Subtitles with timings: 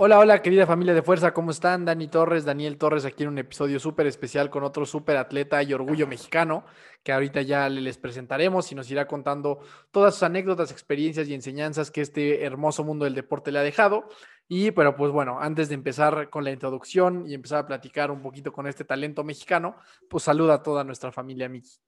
[0.00, 1.84] Hola, hola, querida familia de fuerza, ¿cómo están?
[1.84, 5.74] Dani Torres, Daniel Torres, aquí en un episodio súper especial con otro súper atleta y
[5.74, 6.64] orgullo mexicano,
[7.02, 9.58] que ahorita ya les presentaremos y nos irá contando
[9.90, 14.08] todas sus anécdotas, experiencias y enseñanzas que este hermoso mundo del deporte le ha dejado.
[14.46, 18.22] Y, pero pues bueno, antes de empezar con la introducción y empezar a platicar un
[18.22, 19.74] poquito con este talento mexicano,
[20.08, 21.80] pues saluda a toda nuestra familia Miki.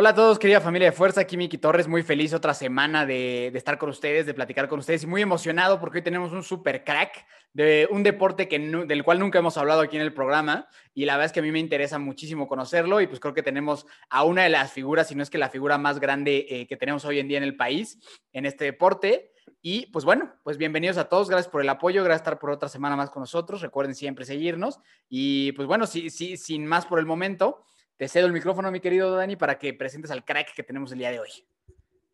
[0.00, 1.20] Hola a todos, querida familia de fuerza.
[1.20, 5.02] Aquí Miki Torres, muy feliz otra semana de, estar con ustedes, de platicar con ustedes
[5.02, 9.18] y muy emocionado porque hoy tenemos un super crack de un deporte que del cual
[9.18, 11.58] nunca hemos hablado aquí en el programa y la verdad es que a mí me
[11.58, 15.22] interesa muchísimo conocerlo y pues creo que tenemos a una de las figuras, si no
[15.22, 17.98] es que la figura más grande eh, que tenemos hoy en día en el país
[18.32, 19.32] en este deporte.
[19.60, 22.96] Y pues bueno, pues bienvenidos a todos, gracias por el apoyo, gracias por otra semana
[22.96, 24.78] más con nosotros, recuerden siempre seguirnos
[25.10, 27.66] y pues bueno, sí, sí, sin más por el momento,
[28.00, 31.00] te cedo el micrófono, mi querido Dani, para que presentes al crack que tenemos el
[31.00, 31.28] día de hoy.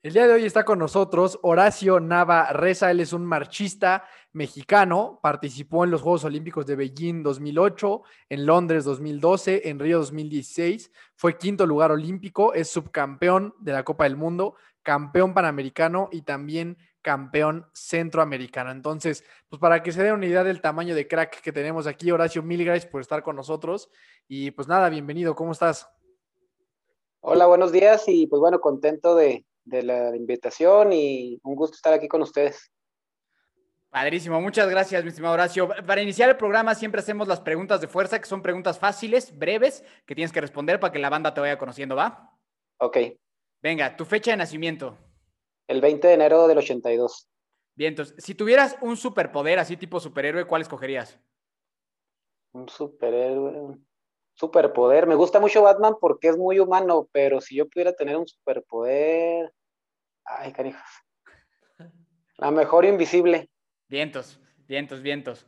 [0.03, 5.20] El día de hoy está con nosotros Horacio Nava Reza, él es un marchista mexicano,
[5.23, 11.39] participó en los Juegos Olímpicos de Beijing 2008, en Londres 2012, en Río 2016, fue
[11.39, 17.70] quinto lugar olímpico, es subcampeón de la Copa del Mundo, campeón panamericano y también campeón
[17.72, 18.72] centroamericano.
[18.72, 22.10] Entonces, pues para que se den una idea del tamaño de crack que tenemos aquí,
[22.10, 23.88] Horacio, mil gracias por estar con nosotros
[24.26, 25.88] y pues nada, bienvenido, ¿cómo estás?
[27.20, 31.92] Hola, buenos días y pues bueno, contento de, de la invitación y un gusto estar
[31.92, 32.72] aquí con ustedes.
[33.88, 35.68] Padrísimo, muchas gracias, mi estimado Horacio.
[35.86, 39.84] Para iniciar el programa siempre hacemos las preguntas de fuerza, que son preguntas fáciles, breves,
[40.06, 42.32] que tienes que responder para que la banda te vaya conociendo, ¿va?
[42.78, 42.96] Ok,
[43.62, 44.96] Venga, tu fecha de nacimiento.
[45.69, 47.28] El 20 de enero del 82.
[47.75, 51.20] Bien, entonces, si tuvieras un superpoder así tipo superhéroe, ¿cuál escogerías?
[52.53, 53.77] Un superhéroe,
[54.35, 55.07] superpoder.
[55.07, 59.52] Me gusta mucho Batman porque es muy humano, pero si yo pudiera tener un superpoder,
[60.24, 60.89] ay, canijas.
[62.39, 63.51] La mejor invisible.
[63.89, 65.46] Vientos, vientos, vientos.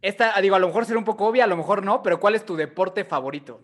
[0.00, 2.34] Esta, digo, a lo mejor será un poco obvia, a lo mejor no, pero ¿cuál
[2.34, 3.60] es tu deporte favorito?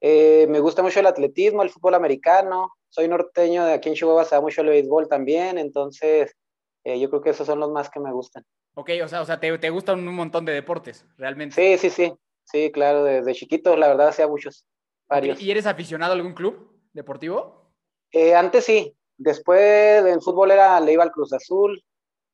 [0.00, 2.72] Eh, me gusta mucho el atletismo, el fútbol americano.
[2.92, 6.36] Soy norteño, de aquí en Chihuahua se da mucho el béisbol también, entonces
[6.84, 8.44] eh, yo creo que esos son los más que me gustan.
[8.74, 11.54] Ok, o sea, o sea te, te gustan un montón de deportes, realmente.
[11.56, 12.12] Sí, sí, sí,
[12.44, 14.66] sí, claro, desde chiquitos, la verdad, hacía muchos,
[15.08, 15.40] varios.
[15.40, 17.72] ¿Y eres aficionado a algún club deportivo?
[18.10, 21.82] Eh, antes sí, después en fútbol era, le iba al Cruz Azul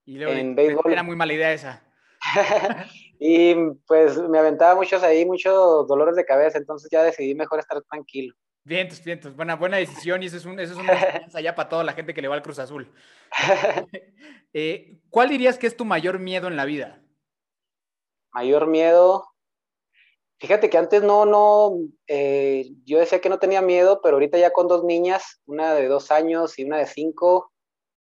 [0.06, 0.92] Y luego En béisbol.
[0.92, 1.86] era muy mala idea esa.
[3.20, 3.54] y
[3.86, 8.34] pues me aventaba muchos ahí, muchos dolores de cabeza, entonces ya decidí mejor estar tranquilo.
[8.68, 9.34] Vientos, vientos.
[9.34, 11.94] Buena, buena decisión y eso es, un, eso es una enseñanza ya para toda la
[11.94, 12.92] gente que le va al Cruz Azul.
[14.54, 17.02] Eh, ¿Cuál dirías que es tu mayor miedo en la vida?
[18.32, 19.28] Mayor miedo.
[20.40, 24.50] Fíjate que antes no, no, eh, yo decía que no tenía miedo, pero ahorita ya
[24.50, 27.52] con dos niñas, una de dos años y una de cinco,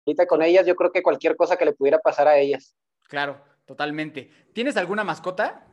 [0.06, 2.76] ahorita con ellas yo creo que cualquier cosa que le pudiera pasar a ellas.
[3.08, 4.30] Claro, totalmente.
[4.54, 5.66] ¿Tienes alguna mascota?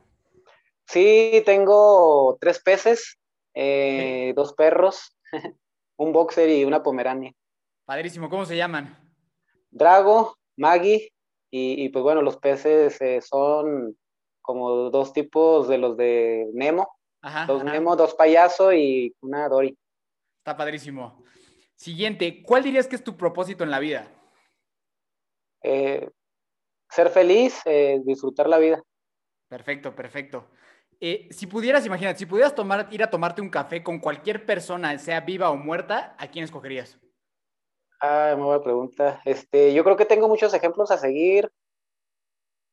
[0.88, 3.16] Sí, tengo tres peces,
[3.54, 5.16] eh, dos perros,
[5.96, 7.32] un boxer y una pomerania.
[7.84, 8.98] Padrísimo, ¿cómo se llaman?
[9.70, 11.12] Drago, Maggie,
[11.50, 13.96] y, y, pues bueno, los peces eh, son
[14.42, 16.88] como dos tipos de los de Nemo,
[17.22, 17.72] Ajá, dos ajá.
[17.72, 19.76] Nemo, dos payaso y una Dory.
[20.38, 21.24] Está padrísimo.
[21.76, 24.12] Siguiente, ¿cuál dirías que es tu propósito en la vida?
[25.62, 26.10] Eh,
[26.90, 28.82] ser feliz, eh, disfrutar la vida.
[29.48, 30.48] Perfecto, perfecto.
[31.00, 34.96] Eh, si pudieras, imagínate, si pudieras tomar, ir a tomarte un café con cualquier persona,
[34.98, 36.98] sea viva o muerta, ¿a quién escogerías?
[38.00, 39.20] Ah, muy buena pregunta.
[39.24, 41.50] Este, yo creo que tengo muchos ejemplos a seguir.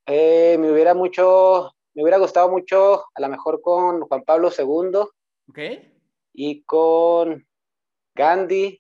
[0.08, 5.00] Eh, me hubiera mucho, me hubiera gustado mucho, a lo mejor con Juan Pablo II
[5.48, 5.59] ¿Ok?
[6.34, 7.46] y con
[8.16, 8.80] Gandhi,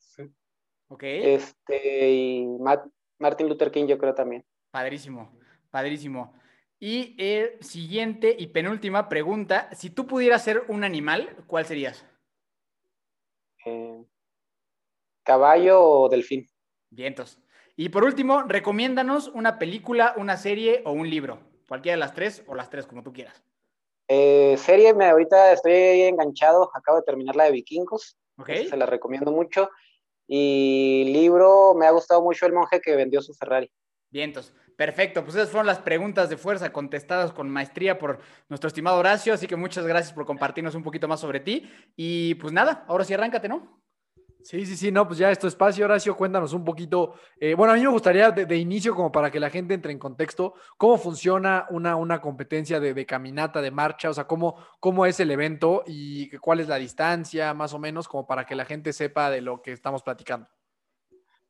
[0.89, 1.03] ¿Ok?
[1.03, 2.83] este, y Ma-
[3.19, 4.43] Martin Luther King, yo creo también.
[4.71, 5.31] Padrísimo,
[5.69, 6.33] padrísimo.
[6.83, 12.07] Y eh, siguiente y penúltima pregunta, si tú pudieras ser un animal, ¿cuál serías?
[13.67, 14.03] Eh,
[15.21, 16.49] caballo o delfín.
[16.89, 17.37] Vientos.
[17.75, 21.39] Y por último, recomiéndanos una película, una serie o un libro.
[21.67, 23.43] Cualquiera de las tres o las tres, como tú quieras.
[24.07, 28.49] Eh, serie, me, ahorita estoy enganchado, acabo de terminar la de Vikingos, ¿Ok?
[28.67, 29.69] se la recomiendo mucho.
[30.25, 33.71] Y libro, me ha gustado mucho El monje que vendió su Ferrari.
[34.09, 34.51] Vientos.
[34.81, 38.17] Perfecto, pues esas fueron las preguntas de fuerza contestadas con maestría por
[38.49, 41.69] nuestro estimado Horacio, así que muchas gracias por compartirnos un poquito más sobre ti.
[41.95, 43.79] Y pues nada, ahora sí arráncate, ¿no?
[44.41, 47.13] Sí, sí, sí, no, pues ya es tu espacio, Horacio, cuéntanos un poquito.
[47.39, 49.91] eh, bueno, a mí me gustaría de, de inicio, como para que la gente entre
[49.91, 54.55] en contexto, cómo funciona una, una competencia de, de caminata, de marcha, o sea, cómo,
[54.79, 58.55] cómo es el evento y cuál es la distancia, más o menos, como para que
[58.55, 60.47] la gente sepa de lo que estamos platicando.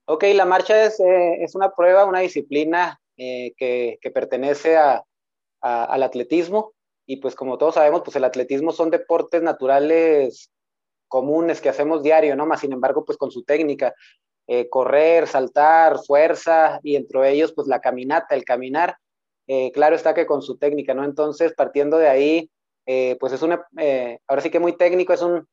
[0.03, 5.05] Ok, la marcha es, eh, es una prueba, una disciplina eh, que, pertenece a,
[5.61, 6.73] al atletismo
[7.05, 10.49] y pues como todos sabemos, pues el atletismo son deportes naturales
[11.07, 12.47] comunes que hacemos diario, ¿no?
[12.47, 13.93] Más sin embargo, pues con su técnica,
[14.47, 18.97] eh, correr, saltar, fuerza y entre ellos, pues la caminata, el caminar,
[19.45, 21.03] eh, claro está que con su técnica, ¿no?
[21.03, 22.49] Entonces, partiendo de ahí,
[23.19, 23.67] pues es una,
[24.27, 25.47] ahora sí que muy técnico, es un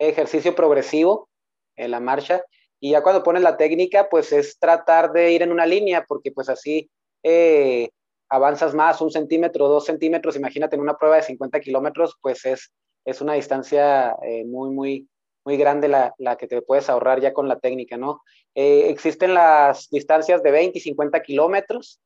[0.00, 1.28] ejercicio progresivo
[1.76, 2.42] en la marcha
[2.80, 6.32] y ya cuando pones la técnica, pues es tratar de ir en una línea, porque
[6.32, 6.90] pues así
[7.22, 7.90] eh,
[8.28, 12.72] avanzas más, un centímetro, dos centímetros, imagínate en una prueba de 50 kilómetros, pues es,
[13.04, 15.08] es una distancia eh, muy, muy,
[15.44, 18.22] muy grande la, la, que te puedes ahorrar ya con la técnica, ¿no?
[18.54, 22.00] Eh, existen las distancias de 20 y 50 kilómetros,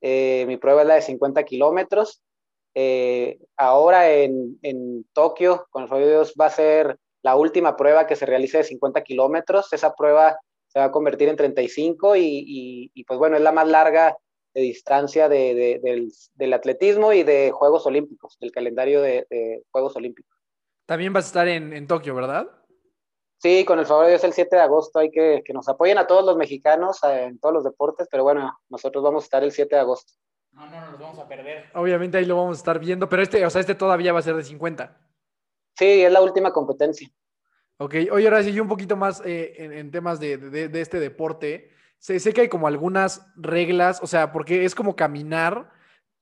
[0.00, 2.22] eh, mi prueba es la de 50 kilómetros,
[2.78, 8.06] eh, ahora en, en, Tokio, con el de Dios, va a ser la última prueba
[8.06, 9.72] que se realice de 50 kilómetros.
[9.72, 13.52] Esa prueba se va a convertir en 35 y, y, y, pues bueno, es la
[13.52, 14.18] más larga
[14.56, 19.62] de distancia de, de, del, del, atletismo y de Juegos Olímpicos, del calendario de, de
[19.70, 20.34] Juegos Olímpicos.
[20.86, 22.48] También vas a estar en, en, Tokio, ¿verdad?
[23.36, 25.98] Sí, con el favor de Dios, el 7 de agosto hay que, que nos apoyen
[25.98, 29.52] a todos los mexicanos en todos los deportes, pero bueno, nosotros vamos a estar el
[29.52, 30.14] 7 de agosto.
[30.52, 31.66] No, no, no nos vamos a perder.
[31.74, 34.22] Obviamente ahí lo vamos a estar viendo, pero este, o sea, este todavía va a
[34.22, 34.98] ser de 50.
[35.76, 37.10] Sí, es la última competencia.
[37.76, 40.80] Ok, oye, ahora sí, yo un poquito más eh, en, en, temas de, de, de
[40.80, 41.75] este deporte.
[41.98, 45.70] Sé, sé, que hay como algunas reglas, o sea, porque es como caminar,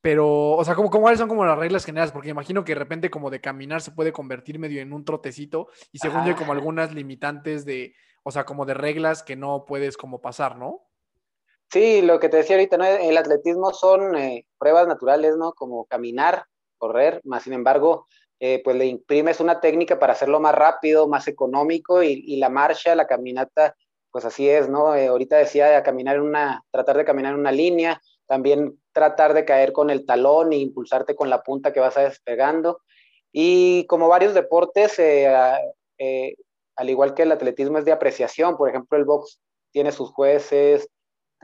[0.00, 2.12] pero, o sea, como, ¿cuáles son como las reglas generales?
[2.12, 5.68] Porque imagino que de repente como de caminar se puede convertir medio en un trotecito
[5.92, 6.24] y según ah.
[6.26, 10.20] yo hay como algunas limitantes de, o sea, como de reglas que no puedes como
[10.20, 10.86] pasar, ¿no?
[11.70, 12.84] Sí, lo que te decía ahorita, ¿no?
[12.84, 15.54] El atletismo son eh, pruebas naturales, ¿no?
[15.54, 16.44] Como caminar,
[16.76, 18.06] correr, más sin embargo,
[18.40, 22.50] eh, pues le imprimes una técnica para hacerlo más rápido, más económico y, y la
[22.50, 23.74] marcha, la caminata,
[24.14, 24.94] pues así es, ¿no?
[24.94, 29.44] Eh, ahorita decía caminar en una, tratar de caminar en una línea, también tratar de
[29.44, 32.80] caer con el talón e impulsarte con la punta que vas a despegando.
[33.32, 35.34] Y como varios deportes, eh,
[35.98, 36.36] eh,
[36.76, 39.40] al igual que el atletismo es de apreciación, por ejemplo, el box
[39.72, 40.88] tiene sus jueces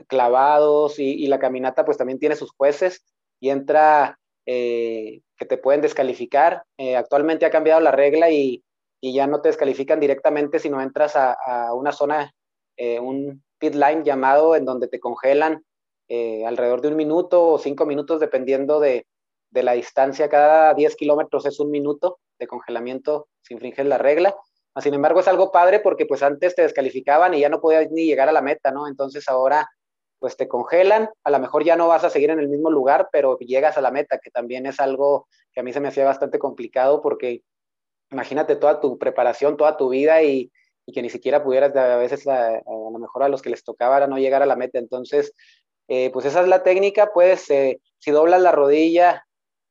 [0.07, 3.03] clavados y, la caminata pues también tiene sus jueces
[3.41, 6.63] y entra eh, que te pueden descalificar.
[6.95, 8.63] actualmente ha cambiado la regla y,
[9.01, 12.31] ya no te descalifican directamente, sino entras a una zona,
[12.83, 15.63] eh, un pit line llamado, en donde te congelan
[16.07, 19.05] eh, alrededor de un minuto o cinco minutos, dependiendo de,
[19.51, 20.29] de la distancia.
[20.29, 24.35] Cada 10 kilómetros es un minuto de congelamiento si infringes la regla.
[24.81, 28.05] Sin embargo, es algo padre porque pues antes te descalificaban y ya no podías ni
[28.05, 28.87] llegar a la meta, ¿no?
[28.87, 29.69] Entonces ahora
[30.17, 33.09] pues te congelan, a lo mejor ya no vas a seguir en el mismo lugar,
[33.11, 36.05] pero llegas a la meta, que también es algo que a mí se me hacía
[36.05, 37.43] bastante complicado porque
[38.09, 40.51] imagínate toda tu preparación, toda tu vida y,
[40.85, 43.63] y que ni siquiera pudieras, a veces a, a, lo mejor a los que les
[43.63, 44.79] tocaba era no llegar a la meta.
[44.79, 45.33] Entonces,
[45.87, 49.25] eh, pues esa es la técnica, pues eh, si doblas la rodilla,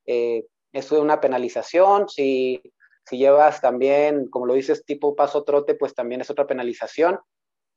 [0.07, 2.63] eh, es una penalización, si,
[3.07, 7.19] si llevas también, como lo dices, tipo paso trote, pues también es otra penalización.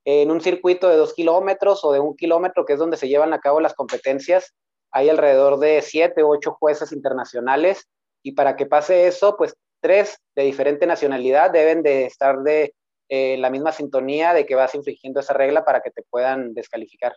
[0.06, 3.34] En un circuito de dos kilómetros o de un kilómetro, que es donde se llevan
[3.34, 4.54] a cabo las competencias,
[4.92, 7.88] hay alrededor de siete u ocho jueces internacionales
[8.22, 12.74] y para que pase eso, pues tres de diferente nacionalidad deben de estar de
[13.10, 17.14] eh, la misma sintonía de que vas infringiendo esa regla para que te puedan descalificar.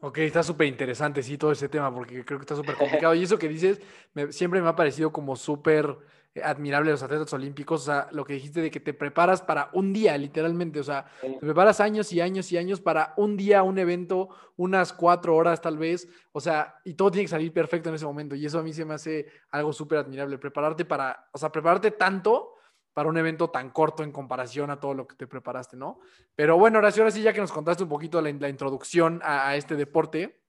[0.00, 3.14] Ok, está súper interesante, sí, todo ese tema, porque creo que está súper complicado.
[3.14, 3.80] Y eso que dices,
[4.14, 5.96] me, siempre me ha parecido como súper
[6.34, 9.70] eh, admirable los atletas olímpicos, o sea, lo que dijiste de que te preparas para
[9.72, 11.32] un día, literalmente, o sea, sí.
[11.32, 15.60] te preparas años y años y años para un día, un evento, unas cuatro horas
[15.60, 18.60] tal vez, o sea, y todo tiene que salir perfecto en ese momento, y eso
[18.60, 22.54] a mí se me hace algo súper admirable, prepararte para, o sea, prepararte tanto
[22.98, 26.00] para un evento tan corto en comparación a todo lo que te preparaste, ¿no?
[26.34, 29.76] Pero bueno, Horacio, ahora sí, ya que nos contaste un poquito la, introducción a, este
[29.76, 30.42] deporte,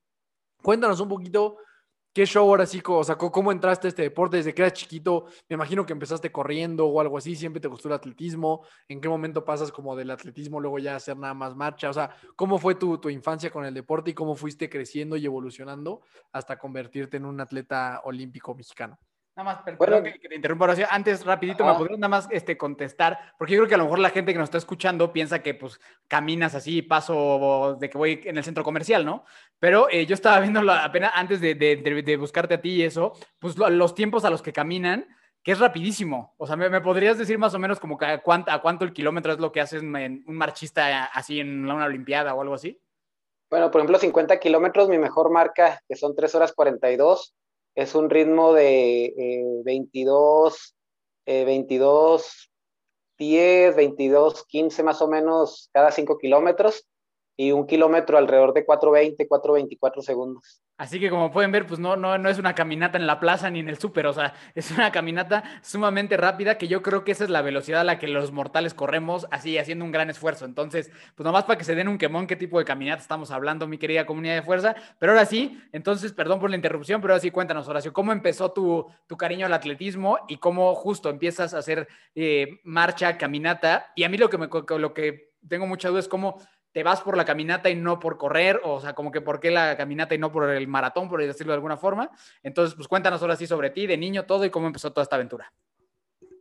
[0.64, 1.58] cuéntanos un poquito
[2.12, 5.28] qué show ahora sí, o sea, cómo entraste a este deporte desde que eras chiquito,
[5.48, 9.08] me imagino que empezaste corriendo o algo así, siempre te gustó el atletismo, en qué
[9.08, 12.58] momento pasas como del atletismo luego ya a hacer nada más marcha, o sea, cómo
[12.58, 16.02] fue tu infancia con el deporte y cómo fuiste creciendo y evolucionando
[16.32, 18.98] hasta convertirte en un atleta olímpico mexicano.
[19.36, 20.86] Nada más, perdón bueno, que, que, te interrumpa, Horacio.
[20.90, 23.34] Antes, rapidito, ¿me podrías nada más este, contestar?
[23.38, 25.54] Porque yo creo que a lo mejor la gente que nos está escuchando piensa que,
[25.54, 29.24] pues, caminas así, paso de que voy en el centro comercial, ¿no?
[29.60, 33.14] Pero eh, yo estaba viendo apenas antes de, de, de, buscarte a ti y eso,
[33.40, 35.08] pues, los tiempos a los que caminan,
[35.44, 36.34] que es rapidísimo.
[36.38, 39.32] O sea, ¿me, podrías decir más o menos como a cuánto, a cuánto el kilómetro
[39.32, 42.82] es lo que hace un marchista así en una Olimpiada o algo así?
[43.50, 47.36] Bueno, por ejemplo, 50 kilómetros, mi mejor marca, que son 3 horas 42,
[47.80, 50.76] es un ritmo de 22,
[51.26, 52.52] 22,
[53.18, 56.86] 10, 22, 15 más o menos cada 5 kilómetros
[57.38, 60.62] y un kilómetro alrededor de 4.20, 4.24 segundos.
[60.80, 63.50] Así que como pueden ver, pues no, no, no es una caminata en la plaza
[63.50, 67.12] ni en el súper, o sea, es una caminata sumamente rápida que yo creo que
[67.12, 70.46] esa es la velocidad a la que los mortales corremos así, haciendo un gran esfuerzo.
[70.46, 73.68] Entonces, pues nomás para que se den un quemón qué tipo de caminata estamos hablando,
[73.68, 74.74] mi querida comunidad de fuerza.
[75.00, 78.54] Pero ahora sí, entonces, perdón por la interrupción, pero ahora sí cuéntanos, Horacio, ¿cómo empezó
[78.54, 83.92] tu, tu cariño al atletismo y cómo justo empiezas a hacer eh, marcha, caminata?
[83.98, 86.40] Y a mí lo que, me, lo que tengo mucha duda es cómo
[86.72, 89.52] te vas por la caminata y no por correr, o sea, como que por qué
[89.52, 92.12] la caminata y no por el maratón, por decirlo de alguna forma.
[92.44, 95.16] Entonces, pues cuéntanos ahora sí sobre ti, de niño, todo y cómo empezó toda esta
[95.16, 95.52] aventura.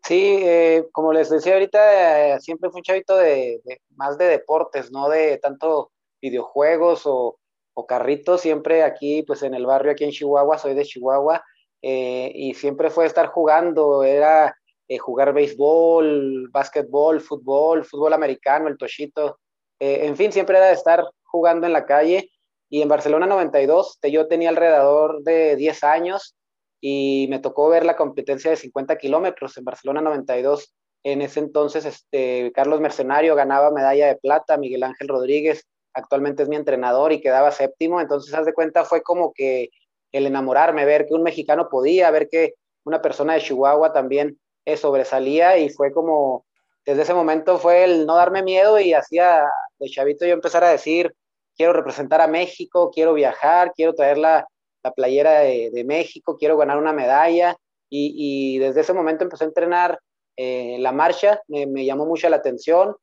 [0.04, 3.60] Sí, eh, como les decía ahorita, eh, siempre fui un chavito de,
[3.96, 7.38] más de deportes, no de tanto videojuegos o,
[7.86, 11.44] carritos, siempre aquí, pues en el barrio, aquí en Chihuahua, soy de Chihuahua,
[11.80, 14.56] eh, y siempre fue estar jugando, era
[14.98, 19.38] jugar béisbol, básquetbol, fútbol, fútbol americano, el toshito,
[19.80, 22.30] eh, en fin, siempre era de estar jugando en la calle.
[22.70, 26.36] Y en Barcelona 92, yo tenía alrededor de 10 años
[26.80, 30.74] y me tocó ver la competencia de 50 kilómetros en Barcelona 92.
[31.02, 35.66] En ese entonces, este, Carlos Mercenario ganaba medalla de plata, Miguel Ángel Rodríguez
[35.98, 38.00] actualmente es mi entrenador y quedaba séptimo.
[38.00, 39.70] Entonces, haz de cuenta, fue como que
[40.12, 42.54] el enamorarme, ver que un mexicano podía, ver que
[42.84, 46.46] una persona de Chihuahua también eh, sobresalía y fue como
[46.86, 49.44] desde ese momento fue el no darme miedo y hacía
[49.78, 51.14] de chavito yo empezar a decir,
[51.56, 54.46] quiero representar a México, quiero viajar, quiero traer la,
[54.82, 57.56] la playera de, México, quiero ganar una medalla.
[57.90, 59.98] Y, y, desde ese momento empecé a entrenar
[60.36, 62.94] eh, la marcha, me, me, llamó mucho la atención,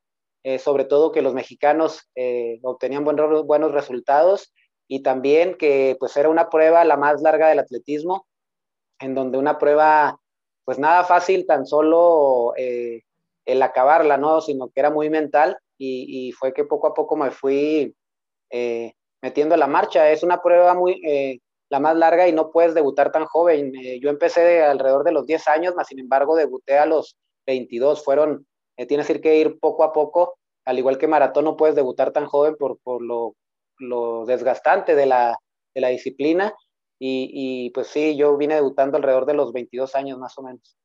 [0.43, 4.53] eh, sobre todo que los mexicanos eh, obtenían buenos, buenos resultados
[4.87, 8.27] y también que pues era una prueba la más larga del atletismo,
[8.99, 10.19] en donde una prueba
[10.63, 14.41] pues nada fácil, tan solo el acabarla, ¿no?
[14.41, 17.95] Sino que era muy mental y, fue que poco a poco me fui
[18.49, 20.09] eh, metiendo la marcha.
[20.11, 21.39] Es una prueba muy, eh,
[21.69, 23.73] la más larga y no puedes debutar tan joven.
[23.75, 27.15] Eh, yo empecé de alrededor de los 10 años, más sin embargo debuté a los
[27.47, 28.03] 22.
[28.03, 28.45] Fueron,
[28.87, 32.55] tienes que ir poco a poco, al igual que maratón no puedes debutar tan joven
[32.57, 33.35] por, por lo,
[33.79, 35.37] lo, desgastante de la,
[35.73, 36.53] de la disciplina.
[36.97, 40.77] Y, y pues sí, yo vine debutando alrededor de los 22 años más o menos.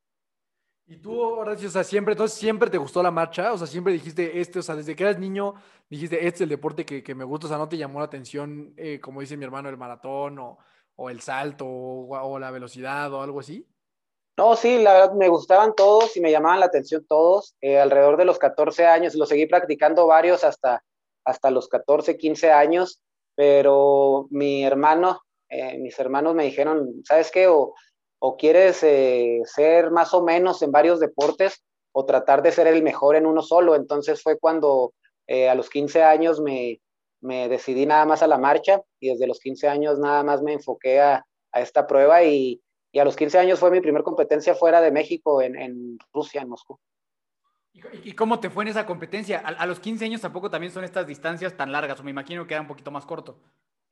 [0.91, 3.93] Y tú, Horacio, o sea, siempre, entonces siempre te gustó la marcha, o sea, siempre
[3.93, 5.53] dijiste este, o sea, desde que eras niño,
[5.89, 8.73] dijiste este es el deporte que, me gusta, o sea, no te llamó la atención,
[8.75, 10.57] eh, como dice mi hermano, el maratón o,
[11.09, 13.65] el salto o, la velocidad o algo así.
[14.37, 17.55] No, sí, la verdad me gustaban todos y me llamaban la atención todos.
[17.61, 20.83] Eh, alrededor de los 14 años, lo seguí practicando varios hasta,
[21.23, 22.99] hasta los 14, 15 años,
[23.33, 27.47] pero mi hermano, eh, mis hermanos me dijeron, ¿sabes qué?
[27.47, 27.75] O,
[28.23, 32.83] o quieres eh, ser más o menos en varios deportes o tratar de ser el
[32.83, 33.75] mejor en uno solo.
[33.75, 34.93] Entonces fue cuando
[35.25, 36.79] eh, a los 15 años me,
[37.21, 41.01] decidí nada más a la marcha y desde los 15 años nada más me enfoqué
[41.01, 42.61] a, esta prueba y,
[42.93, 46.79] a los 15 años fue mi primera competencia fuera de México, en, Rusia, en Moscú.
[47.73, 49.39] ¿Y cómo te fue en esa competencia?
[49.39, 52.53] A, los 15 años tampoco también son estas distancias tan largas, o me imagino que
[52.53, 53.39] era un poquito más corto.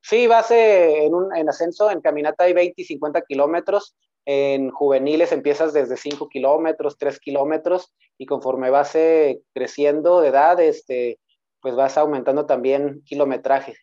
[0.02, 3.96] Sí, base en, un, en ascenso, en caminata hay 20 y 50 kilómetros,
[4.32, 10.60] en juveniles empiezas desde 5 kilómetros, 3 kilómetros y conforme vas eh, creciendo de edad,
[10.60, 11.18] este,
[11.60, 13.74] pues vas aumentando también kilometraje.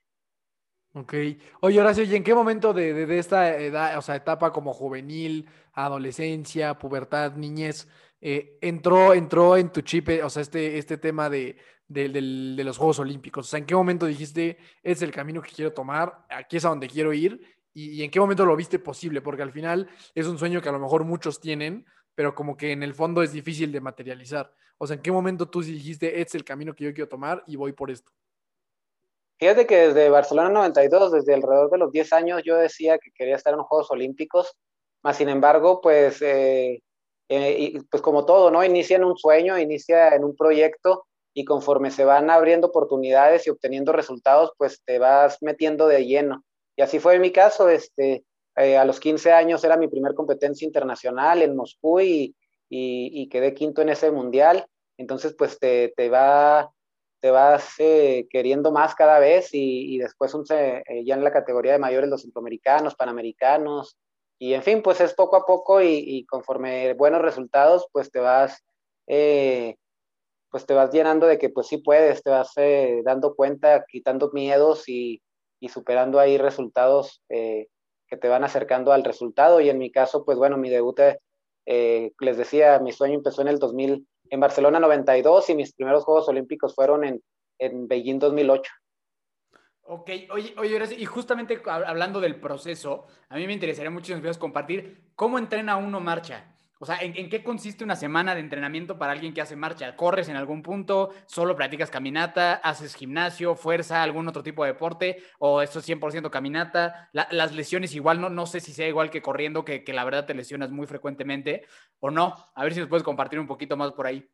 [0.93, 1.13] Ok.
[1.59, 6.79] Oye, Horacio, ¿y en qué momento de, esta edad, o sea, etapa como juvenil, adolescencia,
[6.79, 7.89] pubertad, niñez,
[8.21, 11.57] eh, entró, entró en tu chip, o sea, este, este tema de,
[11.89, 13.47] de, de, los Juegos Olímpicos?
[13.47, 16.69] O sea, ¿en qué momento dijiste, es el camino que quiero tomar, aquí es a
[16.69, 17.56] donde quiero ir?
[17.79, 20.71] Y, en qué momento lo viste posible, porque al final es un sueño que a
[20.71, 24.51] lo mejor muchos tienen, pero como que en el fondo es difícil de materializar.
[24.79, 27.43] O sea, ¿en qué momento tú dijiste, este es el camino que yo quiero tomar
[27.45, 28.11] y voy por esto?
[29.39, 33.35] Fíjate que desde Barcelona 92, desde alrededor de los 10 años, yo decía que quería
[33.35, 34.57] estar en Juegos Olímpicos,
[35.03, 36.81] más sin embargo, pues, eh,
[37.29, 38.63] eh, pues como todo, ¿no?
[38.63, 43.51] Inicia en un sueño, inicia en un proyecto y conforme se van abriendo oportunidades y
[43.51, 46.43] obteniendo resultados, pues te vas metiendo de lleno.
[46.77, 48.23] Y así fue en mi caso, este,
[48.55, 52.35] eh, a los 15 años era mi primer competencia internacional en Moscú y,
[52.69, 54.67] y, quedé quinto en ese mundial.
[54.97, 56.71] Entonces, pues te, te va,
[57.19, 61.73] te vas eh, queriendo más cada vez y, y después eh, ya en la categoría
[61.73, 63.97] de mayores los centroamericanos, panamericanos,
[64.39, 68.63] y en fin, pues es poco a poco y, conforme buenos resultados, pues te vas,
[69.07, 72.53] pues te vas llenando de que pues sí puedes, te vas
[73.03, 75.23] dando cuenta, quitando miedos y,
[75.59, 77.67] y superando ahí resultados eh,
[78.07, 79.59] que te van acercando al resultado.
[79.61, 80.99] Y en mi caso, pues bueno, mi debut,
[81.65, 86.27] les decía, mi sueño empezó en el 2000, en Barcelona 92 y mis primeros Juegos
[86.29, 87.21] Olímpicos fueron en,
[87.59, 88.71] en Beijing 2008.
[89.89, 94.37] Ok, oye, oye, y justamente hablando del proceso, a mí me interesaría mucho si nos
[94.37, 96.56] compartir cómo entrena uno marcha.
[96.79, 99.95] O sea, ¿en, qué consiste una semana de entrenamiento para alguien que hace marcha?
[99.95, 101.11] ¿Corres en algún punto?
[101.25, 102.55] ¿Solo practicas caminata?
[102.55, 105.23] ¿Haces gimnasio, fuerza, algún otro tipo de deporte?
[105.39, 107.09] ¿O esto es 100% caminata?
[107.13, 110.25] las lesiones igual, no, no sé si sea igual que corriendo, que, que la verdad
[110.25, 111.65] te lesionas muy frecuentemente,
[111.99, 112.35] o no.
[112.53, 114.29] A ver si nos puedes compartir un poquito más por ahí.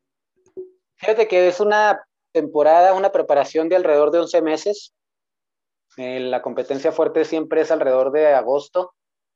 [0.96, 2.00] Fíjate que es una
[2.32, 4.94] temporada, una preparación de alrededor de 11 meses
[5.96, 8.94] eh, la competencia fuerte siempre es alrededor de agosto,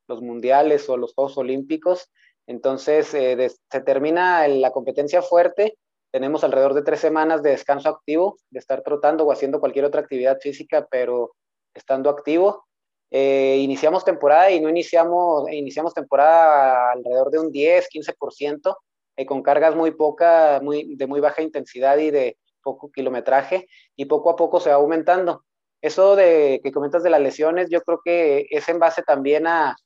[0.08, 2.10] los mundiales o los Juegos Olímpicos.
[2.48, 5.76] Entonces, eh, se termina la competencia fuerte,
[6.10, 10.00] tenemos alrededor de tres semanas de descanso activo, de estar trotando o haciendo cualquier otra
[10.00, 11.34] actividad física, pero
[11.74, 12.64] estando activo.
[13.10, 18.76] Eh, iniciamos temporada y no iniciamos, iniciamos temporada alrededor de un 10, 15%,
[19.26, 24.30] con cargas muy poca, muy, de muy baja intensidad y de poco kilometraje, y poco
[24.30, 25.44] a poco se va aumentando.
[25.82, 29.76] Eso de que comentas de las lesiones, yo creo que es en base también a,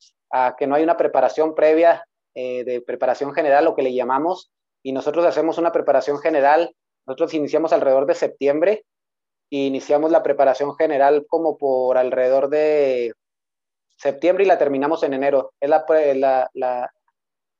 [0.57, 4.51] que no hay una preparación previa eh, de preparación general, lo que le llamamos,
[4.83, 6.75] y nosotros hacemos una preparación general.
[7.07, 8.85] Nosotros iniciamos alrededor de septiembre
[9.51, 13.12] y iniciamos la preparación general como por alrededor de
[13.97, 15.53] septiembre y la terminamos en enero.
[15.61, 15.85] Es la,
[16.55, 16.91] la,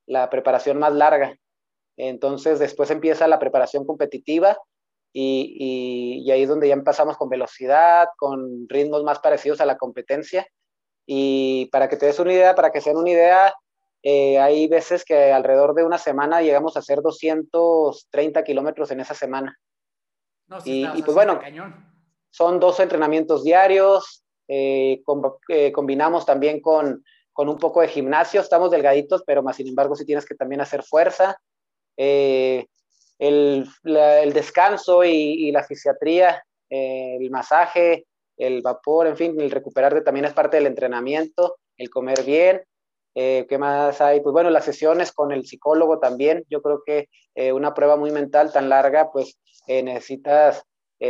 [0.07, 1.37] la, preparación más larga.
[1.97, 4.57] Entonces después empieza la preparación competitiva
[5.13, 10.47] y, ahí es donde ya empezamos con velocidad, con ritmos más parecidos a la competencia.
[11.07, 13.55] Y para que te des una idea, para que sean una idea,
[14.03, 19.15] eh, hay veces que alrededor de una semana llegamos a hacer 230 kilómetros en esa
[19.15, 19.59] semana.
[20.65, 21.41] y, pues bueno,
[22.31, 25.03] son dos entrenamientos diarios, eh,
[25.49, 29.97] eh, combinamos también con, con, un poco de gimnasio, estamos delgaditos, pero más sin embargo
[29.97, 31.39] sí tienes que también hacer fuerza
[33.23, 40.01] el, el descanso y, la fisiatría, eh, el masaje, el vapor, en fin, el recuperarte
[40.01, 42.63] también es parte del entrenamiento, el comer bien.
[43.15, 44.21] Eh, ¿Qué más hay?
[44.21, 46.45] Pues bueno, las sesiones con el psicólogo también.
[46.49, 50.65] Yo creo que eh, una prueba muy mental tan larga, pues necesitas,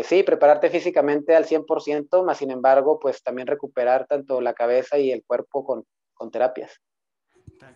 [0.05, 5.11] sí, prepararte físicamente al 100%, más sin embargo, pues también recuperar tanto la cabeza y
[5.11, 6.81] el cuerpo con, con terapias.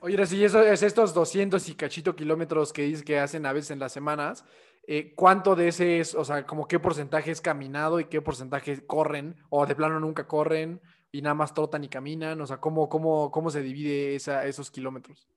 [0.00, 3.78] Oye, si eso es estos 200 y cachito kilómetros que que hacen a veces en
[3.78, 4.44] las semanas,
[4.86, 8.86] eh, ¿cuánto de ese es, o sea, como qué porcentaje es caminado y qué porcentaje
[8.86, 9.36] corren?
[9.50, 10.80] ¿O de plano nunca corren
[11.12, 12.40] y nada más trotan y caminan?
[12.40, 15.28] O sea, ¿cómo, cómo, cómo se divide esos kilómetros?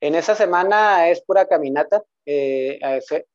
[0.00, 2.02] En esa semana es pura caminata.
[2.24, 2.80] Eh,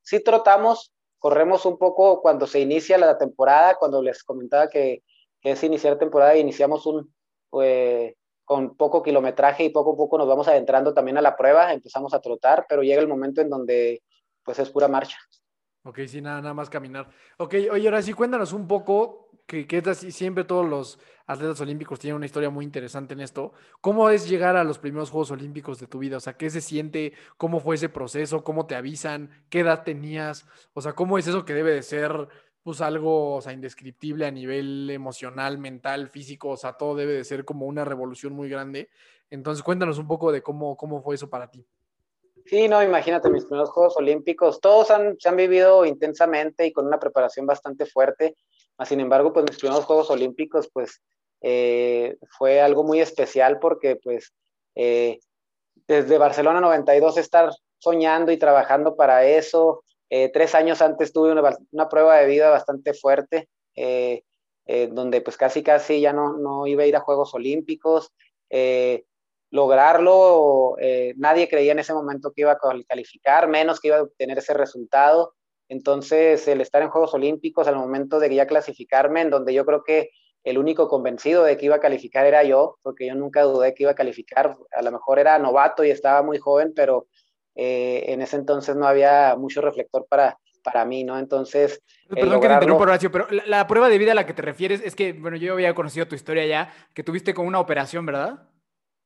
[0.02, 5.04] sí trotamos, corremos un poco cuando se inicia la temporada, cuando les comentaba que,
[5.42, 7.14] es iniciar temporada, iniciamos un,
[7.52, 11.72] pues, con poco kilometraje y poco a poco nos vamos adentrando también a la prueba,
[11.72, 14.02] empezamos a trotar, pero llega el momento en donde
[14.44, 15.18] pues es pura marcha.
[15.84, 17.10] Ok, sí, nada, nada más caminar.
[17.38, 21.60] Ok, oye, ahora sí, cuéntanos un poco, que, que es así, siempre todos los atletas
[21.62, 23.54] olímpicos tienen una historia muy interesante en esto.
[23.82, 26.18] ¿Cómo es llegar a los primeros Juegos Olímpicos de tu vida?
[26.18, 27.14] O sea, ¿qué se siente?
[27.38, 28.44] ¿Cómo fue ese proceso?
[28.44, 29.30] ¿Cómo te avisan?
[29.50, 30.46] ¿Qué edad tenías?
[30.74, 32.28] O sea, ¿cómo es eso que debe de ser
[32.64, 37.24] pues algo, o sea, indescriptible a nivel emocional, mental, físico, o sea, todo debe de
[37.24, 38.90] ser como una revolución muy grande.
[39.30, 41.64] Entonces, cuéntanos un poco de cómo, cómo fue eso para ti.
[42.48, 46.88] Sí, no, imagínate, mis primeros Juegos Olímpicos, todos han, se han vivido intensamente y con
[46.88, 48.36] una preparación bastante fuerte,
[48.84, 51.02] sin embargo, pues mis primeros Juegos Olímpicos, pues
[51.48, 54.34] eh, fue algo muy especial porque, pues,
[54.74, 55.20] eh,
[55.88, 61.88] desde Barcelona 92 estar soñando y trabajando para eso, eh, tres años antes tuve una,
[61.88, 64.24] prueba de vida bastante fuerte, eh,
[64.90, 68.12] donde pues casi casi ya no, no, iba a ir a Juegos Olímpicos.
[69.52, 70.76] lograrlo,
[71.18, 74.56] nadie creía en ese momento que iba a calificar, menos que iba a obtener ese
[74.56, 75.36] resultado.
[75.70, 79.84] Entonces, el estar en Juegos Olímpicos al momento de ya clasificarme, en donde yo creo
[79.84, 80.10] que
[80.46, 83.84] el único convencido de que iba a calificar era yo, porque yo nunca dudé que
[83.84, 84.56] iba a calificar.
[84.72, 87.08] A lo mejor era novato y estaba muy joven, pero
[87.56, 91.18] eh, en ese entonces no había mucho reflector para, para mí, ¿no?
[91.18, 91.82] Entonces...
[92.08, 94.82] Perdón que te interrumpa, Horacio, pero la, prueba de vida a la que te refieres
[94.86, 98.48] es que, bueno, yo había conocido tu historia ya, que tuviste con una operación, ¿verdad?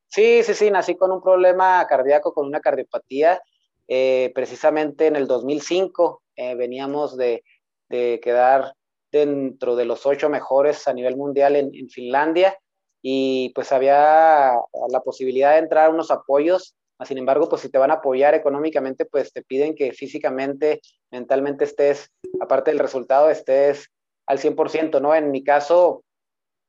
[0.08, 3.41] Sí, sí, sí, nací con un problema cardíaco, con una cardiopatía,
[3.88, 7.43] eh, precisamente en el 2005 eh, veníamos de,
[7.88, 8.73] de, quedar
[9.12, 12.58] dentro de los ocho mejores a nivel mundial en, en Finlandia
[13.02, 14.52] y pues había
[14.89, 19.06] la posibilidad de entrar unos apoyos, sin embargo, pues si te van a apoyar económicamente,
[19.06, 23.88] pues te piden que físicamente, mentalmente estés, aparte del resultado, estés
[24.28, 25.15] al 100%, ¿no?
[25.15, 26.04] En mi caso,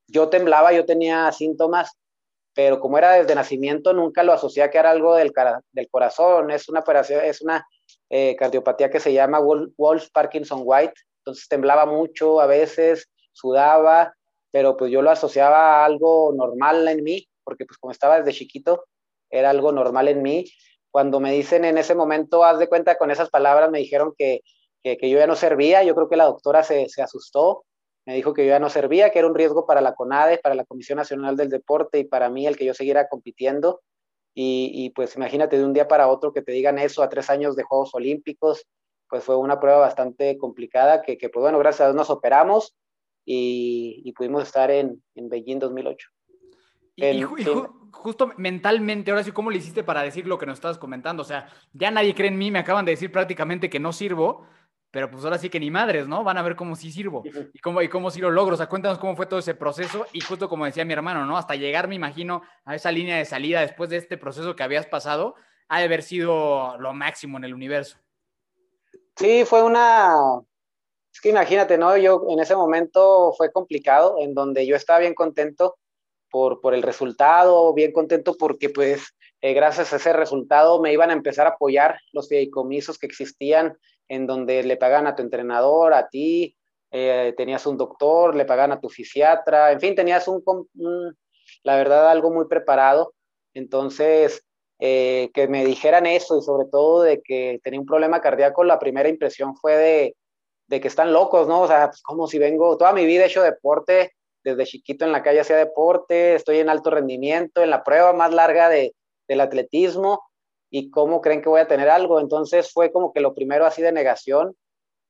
[0.06, 1.98] yo temblaba, yo tenía síntomas,
[2.54, 5.32] pero como era desde nacimiento, nunca lo asocié a que era algo del,
[5.72, 7.66] del corazón, es una operación, es una
[8.08, 10.94] eh, cardiopatía que se llama Wolf Parkinson White,
[11.48, 14.14] temblaba mucho a veces, sudaba,
[14.50, 18.38] pero pues yo lo asociaba a algo normal en mí, porque pues como estaba desde
[18.38, 18.84] chiquito,
[19.30, 20.44] era algo normal en mí.
[20.90, 24.40] Cuando me dicen en ese momento, haz de cuenta con esas palabras, me dijeron que,
[24.82, 27.64] que, yo ya no servía, yo creo que la doctora se, se, asustó,
[28.06, 30.56] me dijo que yo ya no servía, que era un riesgo para la CONADE, para
[30.56, 33.82] la Comisión Nacional del Deporte y para mí el que yo siguiera compitiendo.
[34.34, 37.30] Y, y pues imagínate de un día para otro que te digan eso a tres
[37.30, 38.66] años de Juegos Olímpicos,
[39.10, 42.76] pues fue una prueba bastante complicada que, que pues bueno, gracias a Dios nos operamos
[43.24, 46.08] y, pudimos estar en, en Beijing 2008.
[46.96, 47.22] Y,
[47.92, 51.22] justo mentalmente, ahora sí, ¿cómo le hiciste para decir lo que nos estabas comentando?
[51.22, 54.46] O sea, ya nadie cree en mí, me acaban de decir prácticamente que no sirvo,
[54.90, 56.24] pero pues ahora sí que ni madres, ¿no?
[56.24, 58.54] Van a ver cómo sí sirvo y cómo, y cómo sí lo logro.
[58.54, 61.36] O sea, cuéntanos cómo fue todo ese proceso y justo como decía mi hermano, ¿no?
[61.36, 64.86] Hasta llegar, me imagino, a esa línea de salida después de este proceso que habías
[64.86, 65.34] pasado,
[65.68, 67.98] ha de haber sido lo máximo en el universo.
[69.16, 70.14] Sí, fue una,
[71.12, 71.96] es que imagínate, ¿no?
[71.96, 75.76] Yo en ese momento fue complicado, en donde yo estaba bien contento
[76.30, 81.10] por, por el resultado, bien contento porque pues eh, gracias a ese resultado me iban
[81.10, 83.76] a empezar a apoyar los fideicomisos que existían,
[84.08, 86.56] en donde le pagan a tu entrenador, a ti,
[86.90, 90.42] eh, tenías un doctor, le pagan a tu fisiatra, en fin, tenías un,
[91.62, 93.14] la verdad, algo muy preparado.
[93.54, 94.44] Entonces,
[94.80, 98.78] eh, que me dijeran eso y sobre todo de que tenía un problema cardíaco, la
[98.78, 99.76] primera impresión fue
[100.68, 101.62] de, que están locos, ¿no?
[101.62, 104.12] O sea, pues como si vengo, toda mi vida he hecho deporte,
[104.42, 108.32] desde chiquito en la calle hacía deporte, estoy en alto rendimiento, en la prueba más
[108.32, 108.94] larga de,
[109.28, 110.22] del atletismo,
[110.70, 112.20] y cómo creen que voy a tener algo.
[112.20, 114.56] Entonces fue como que lo primero así de negación.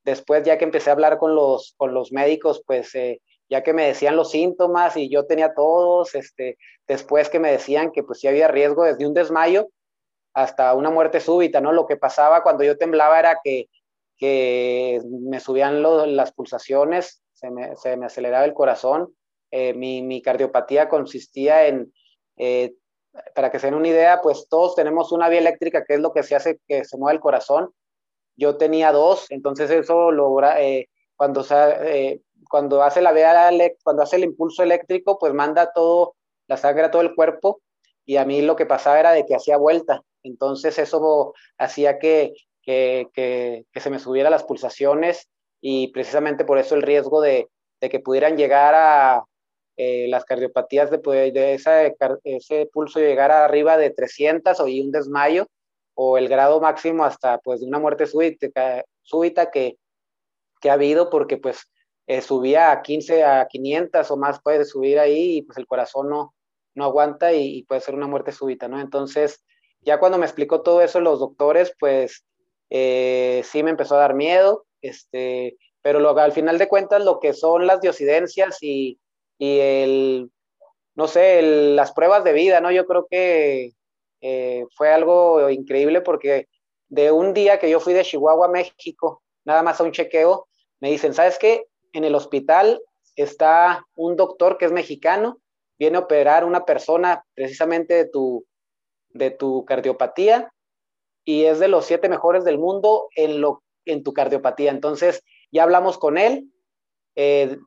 [0.03, 3.73] Después, ya que empecé a hablar con los, con los médicos, pues eh, ya que
[3.73, 8.19] me decían los síntomas y yo tenía todos, este, después que me decían que pues
[8.19, 9.67] sí había riesgo desde un desmayo
[10.33, 11.73] hasta una muerte súbita, ¿no?
[11.73, 13.67] Lo que pasaba cuando yo temblaba era que
[14.21, 15.81] que me subían
[16.15, 19.15] las pulsaciones, se me, se me, aceleraba el corazón.
[19.49, 21.91] Eh, mi, mi, cardiopatía consistía en,
[22.37, 22.75] eh,
[23.33, 26.13] para que se den una idea, pues todos tenemos una vía eléctrica que es lo
[26.13, 27.73] que se hace que se mueva el corazón.
[28.35, 31.43] Yo tenía dos, entonces eso logra, eh, cuando,
[32.51, 33.49] cuando hace la vía,
[33.83, 36.15] cuando hace el impulso eléctrico, pues manda todo,
[36.47, 37.61] la sangre a todo el cuerpo
[38.05, 40.03] y a mí lo que pasaba era de que hacía vuelta.
[40.23, 45.27] Entonces eso hacía que que, que, que, se me subieran las pulsaciones
[45.61, 49.23] y precisamente por eso el riesgo de, de que pudieran llegar a
[49.77, 50.97] eh, las cardiopatías de,
[51.31, 51.83] de esa,
[52.23, 55.47] ese pulso llegar arriba de 300 o y un desmayo
[55.95, 59.77] o el grado máximo hasta pues de una muerte súbita, súbita que,
[60.61, 61.63] que ha habido porque pues
[62.07, 66.09] eh, subía a 15 a 500 o más puede subir ahí y pues el corazón
[66.09, 66.33] no,
[66.75, 68.79] no aguanta y, y, puede ser una muerte súbita, ¿no?
[68.79, 69.43] Entonces,
[69.81, 72.23] ya cuando me explicó todo eso los doctores, pues
[72.69, 77.19] eh, sí me empezó a dar miedo, este, pero lo, al final de cuentas lo
[77.19, 78.99] que son las diocidencias y,
[79.37, 80.31] y el,
[80.95, 82.71] no sé, las pruebas de vida, ¿no?
[82.71, 83.71] Yo creo que
[84.21, 86.47] eh, fue algo increíble porque
[86.89, 90.47] de un día que yo fui de Chihuahua a México, nada más a un chequeo,
[90.79, 91.65] me dicen, ¿sabes qué?
[91.93, 92.81] En el hospital
[93.15, 95.39] está un doctor que es mexicano,
[95.77, 98.45] viene a operar una persona precisamente de tu,
[99.09, 100.51] de tu cardiopatía
[101.25, 104.71] y es de los siete mejores del mundo en, lo, en tu cardiopatía.
[104.71, 106.51] Entonces, ya hablamos con él,
[107.15, 107.57] eh,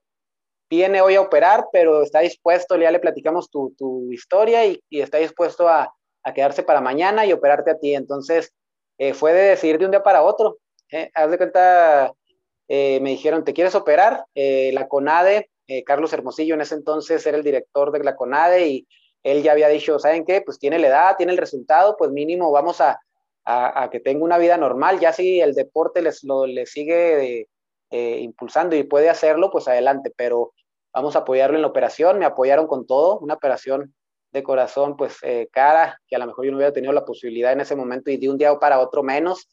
[0.70, 5.00] viene hoy a operar, pero está dispuesto, ya le platicamos tu, tu historia y, y,
[5.00, 5.92] está dispuesto a,
[6.34, 7.94] quedarse para mañana y operarte a ti.
[7.94, 8.54] Entonces,
[8.96, 10.56] eh, fue de decidir de un día para otro.
[10.90, 11.10] ¿eh?
[11.14, 12.12] Haz de cuenta,
[12.68, 14.24] eh, me dijeron, ¿te quieres operar?
[14.34, 15.50] Eh, la CONADE,
[15.86, 18.86] Carlos Hermosillo en ese entonces era el director de la CONADE y
[19.22, 20.42] él ya había dicho, ¿saben qué?
[20.42, 23.00] Pues tiene la edad, tiene el resultado, pues mínimo vamos a,
[23.44, 25.00] a, que tenga una vida normal.
[25.00, 27.48] Ya si el deporte les, lo, le sigue
[27.90, 30.52] eh, impulsando y puede hacerlo, pues adelante, pero
[30.92, 32.18] vamos a apoyarlo en la operación.
[32.18, 33.94] Me apoyaron con todo, una operación
[34.32, 37.52] de corazón, pues eh, cara, que a lo mejor yo no hubiera tenido la posibilidad
[37.52, 39.48] en ese momento y de un día para otro menos.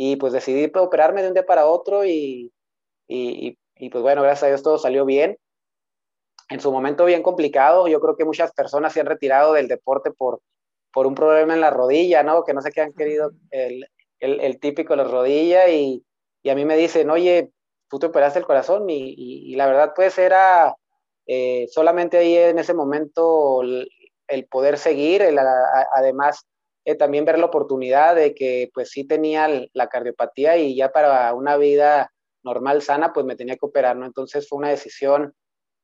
[0.00, 2.52] Y pues decidí operarme de un día para otro y,
[3.08, 5.36] y, y pues bueno, gracias a Dios todo salió bien.
[6.50, 10.12] En su momento bien complicado, yo creo que muchas personas se han retirado del deporte
[10.12, 10.40] por,
[10.92, 12.44] por un problema en la rodilla, ¿no?
[12.44, 13.88] Que no sé qué han querido, el,
[14.20, 16.04] el, el típico de la rodilla, y,
[16.42, 17.50] y, a mí me dicen, oye,
[17.90, 20.76] tú te operaste el corazón, y, y, y la verdad, pues era,
[21.26, 25.22] eh, solamente ahí en ese momento el, poder seguir,
[25.94, 26.46] además
[26.90, 31.32] eh, también ver la oportunidad de que pues sí tenía la cardiopatía y ya para
[31.34, 34.06] una vida normal, sana, pues me tenía que operar, ¿no?
[34.06, 35.34] Entonces fue una decisión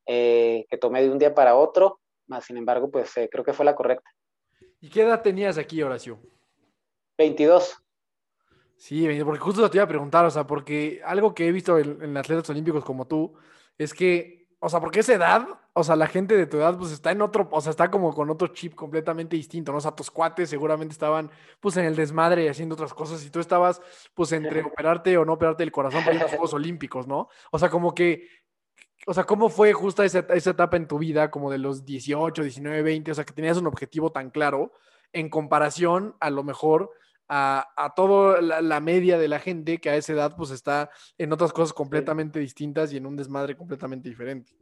[0.07, 3.75] que tomé de un día para otro, más sin embargo, pues creo que fue la
[3.75, 4.11] correcta.
[4.81, 6.21] ¿Y qué edad tenías aquí, Horacio?
[7.17, 7.85] 22.
[8.77, 12.17] Sí, porque justo te iba a preguntar, o sea, porque algo que he visto en,
[12.17, 13.35] atletas olímpicos como tú
[13.79, 16.91] es que, o sea, porque esa edad, o sea, la gente de tu edad, pues
[16.91, 19.77] está en otro, o sea, está como con otro chip completamente distinto, ¿no?
[19.77, 23.29] O sea, tus cuates seguramente estaban, pues, en el desmadre y haciendo otras cosas y
[23.29, 23.83] tú estabas,
[24.15, 27.29] pues, entre operarte o no operarte el corazón para ir a los Juegos Olímpicos, ¿no?
[27.51, 28.27] O sea, como que,
[29.07, 32.43] o sea, ¿cómo fue justa esa, esa etapa en tu vida, como de los 18,
[32.43, 34.73] 19, 20, o sea, que tenías un objetivo tan claro
[35.13, 36.91] en comparación a lo mejor
[37.29, 41.33] a, a toda la, media de la gente que a esa edad pues está en
[41.33, 44.53] otras cosas completamente distintas y en un desmadre completamente diferente.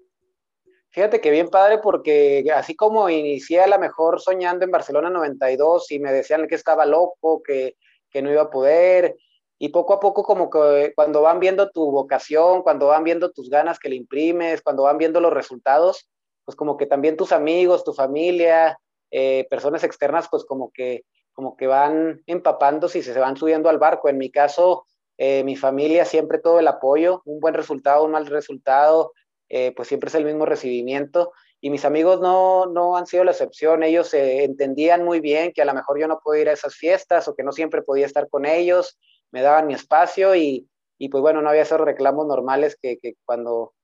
[0.91, 5.91] Fíjate que bien padre porque así como inicié a la mejor soñando en Barcelona 92
[5.91, 7.77] y me decían que estaba loco, que,
[8.11, 9.17] que no iba a poder,
[9.63, 13.49] y poco a poco como que cuando van viendo tu vocación, cuando van viendo tus
[13.49, 16.11] ganas que le imprimes, cuando van viendo los resultados,
[16.45, 18.77] pues como que también tus amigos, tu familia,
[19.13, 23.79] eh, personas externas, pues como que como que van empapándose y se van subiendo al
[23.79, 24.09] barco.
[24.09, 24.87] En mi caso,
[25.19, 29.13] eh, mi familia siempre todo el apoyo, un buen resultado, un mal resultado,
[29.49, 31.33] eh, pues siempre es el mismo recibimiento.
[31.61, 35.63] Y mis amigos no, no han sido la excepción, ellos eh, entendían muy bien que
[35.63, 38.07] a lo mejor yo no podía ir a esas fiestas o que no siempre podía
[38.07, 38.99] estar con ellos,
[39.31, 40.69] me daban mi espacio y,
[40.99, 43.75] y pues bueno, no había esos reclamos normales que, que cuando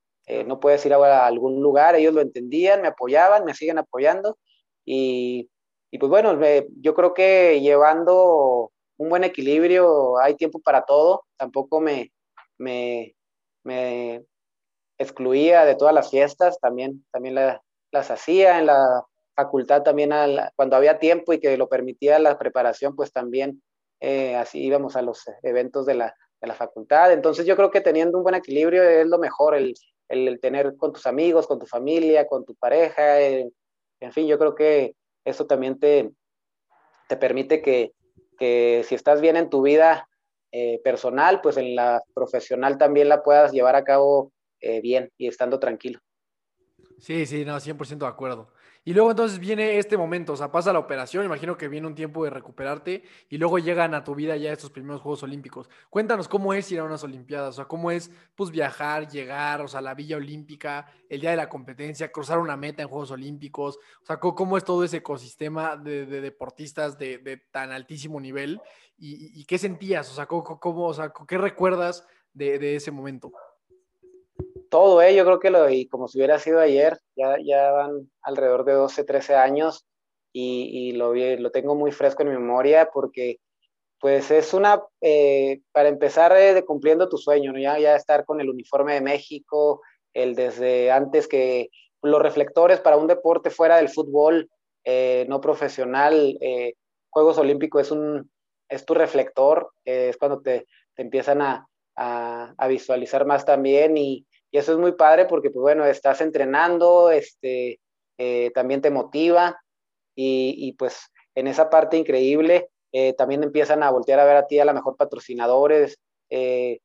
[0.47, 4.37] no puedes ir a algún lugar, ellos lo entendían, me apoyaban, me siguen apoyando
[4.85, 5.49] y
[5.91, 6.39] y pues bueno,
[6.81, 12.13] yo creo que llevando un buen equilibrio, hay tiempo para todo, tampoco me,
[12.59, 13.15] me,
[13.63, 14.25] me
[14.99, 20.11] excluía de todas las fiestas, también, también las hacía en la facultad, también
[20.57, 23.63] cuando había tiempo y que lo permitía la preparación, pues también
[24.01, 27.13] eh, así íbamos a los eventos de la, de la, facultad.
[27.13, 29.75] Entonces yo creo que teniendo un buen equilibrio es lo mejor, el,
[30.09, 34.55] el, tener con tus amigos, con tu familia, con tu pareja, en fin, yo creo
[34.55, 34.95] que
[35.29, 36.11] eso también te,
[37.09, 37.93] te permite que,
[38.85, 40.09] si estás bien en tu vida
[40.53, 45.27] eh, personal, pues en la profesional también la puedas llevar a cabo eh, bien y
[45.27, 45.99] estando tranquilo.
[46.99, 48.53] Sí, sí, no, 100% de acuerdo.
[48.89, 51.95] Y luego entonces viene este momento, o sea, pasa la operación, imagino que viene un
[51.95, 55.69] tiempo de recuperarte y luego llegan a tu vida ya estos primeros Juegos Olímpicos.
[55.91, 59.69] Cuéntanos cómo es ir a unas Olimpiadas, o sea, cómo es pues viajar, llegar, o
[59.69, 63.77] sea, la Villa Olímpica, el día de la competencia, cruzar una meta en Juegos Olímpicos,
[63.77, 68.59] o sea, cómo, es todo ese ecosistema de, deportistas de, tan altísimo nivel
[68.97, 73.33] y, qué sentías, o sea, cómo, o sea, qué recuerdas de ese momento
[74.69, 75.15] todo, ¿eh?
[75.15, 78.73] yo creo que lo, y como si hubiera sido ayer, ya, ya van alrededor de
[78.73, 79.87] 12, 13 años
[80.33, 83.39] y, y lo, lo tengo muy fresco en mi memoria porque
[84.01, 87.59] pues es una, eh, para empezar eh, de cumpliendo tu sueño, ¿no?
[87.59, 89.83] ya, ya estar con el uniforme de México,
[90.15, 91.71] el desde antes que
[92.03, 94.49] los reflectores para un deporte fuera del fútbol
[94.85, 96.39] eh, no profesional,
[97.11, 98.31] Juegos Olímpicos es, un,
[98.69, 104.28] es tu reflector, es cuando te, te empiezan a, a, a, visualizar más también y,
[104.51, 107.81] y eso es muy padre porque, pues bueno, estás entrenando, este,
[108.17, 109.61] eh, también te motiva
[110.15, 114.59] y, pues en esa parte increíble eh, también empiezan a voltear a ver a ti
[114.59, 116.81] a la mejor patrocinadores eh,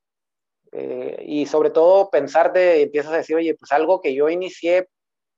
[1.26, 4.88] y sobre todo pensar de, empiezas a decir, oye, pues algo que yo inicié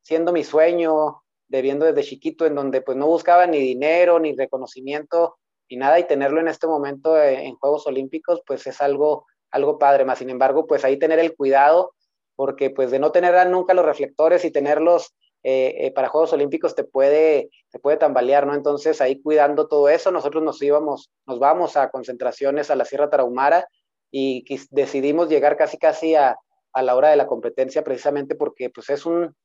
[0.01, 5.37] siendo mi sueño, debiendo desde chiquito, en donde pues no buscaba ni dinero, ni reconocimiento,
[5.69, 10.05] ni nada, y tenerlo en este momento en Juegos Olímpicos, pues es algo, algo padre,
[10.05, 11.91] más sin embargo, pues ahí tener el cuidado
[12.35, 15.13] porque pues de no tener nunca los reflectores y tenerlos
[15.47, 18.55] eh, eh, para Juegos Olímpicos te puede, te puede tambalear, ¿no?
[18.55, 23.11] Entonces ahí cuidando todo eso, nosotros nos íbamos, nos vamos a concentraciones a la Sierra
[23.11, 23.67] Tarahumara
[24.09, 26.35] y decidimos llegar casi casi a,
[26.73, 29.35] a la hora de la competencia precisamente porque pues es un,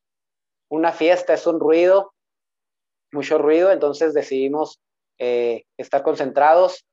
[0.71, 2.15] una fiesta, es un ruido,
[3.13, 4.81] mucho ruido, entonces decidimos
[5.19, 6.87] eh, estar concentrados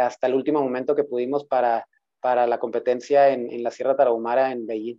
[0.00, 1.86] hasta el último momento que pudimos para,
[2.20, 4.98] para la competencia en, en la Sierra Tarahumara en Beijing.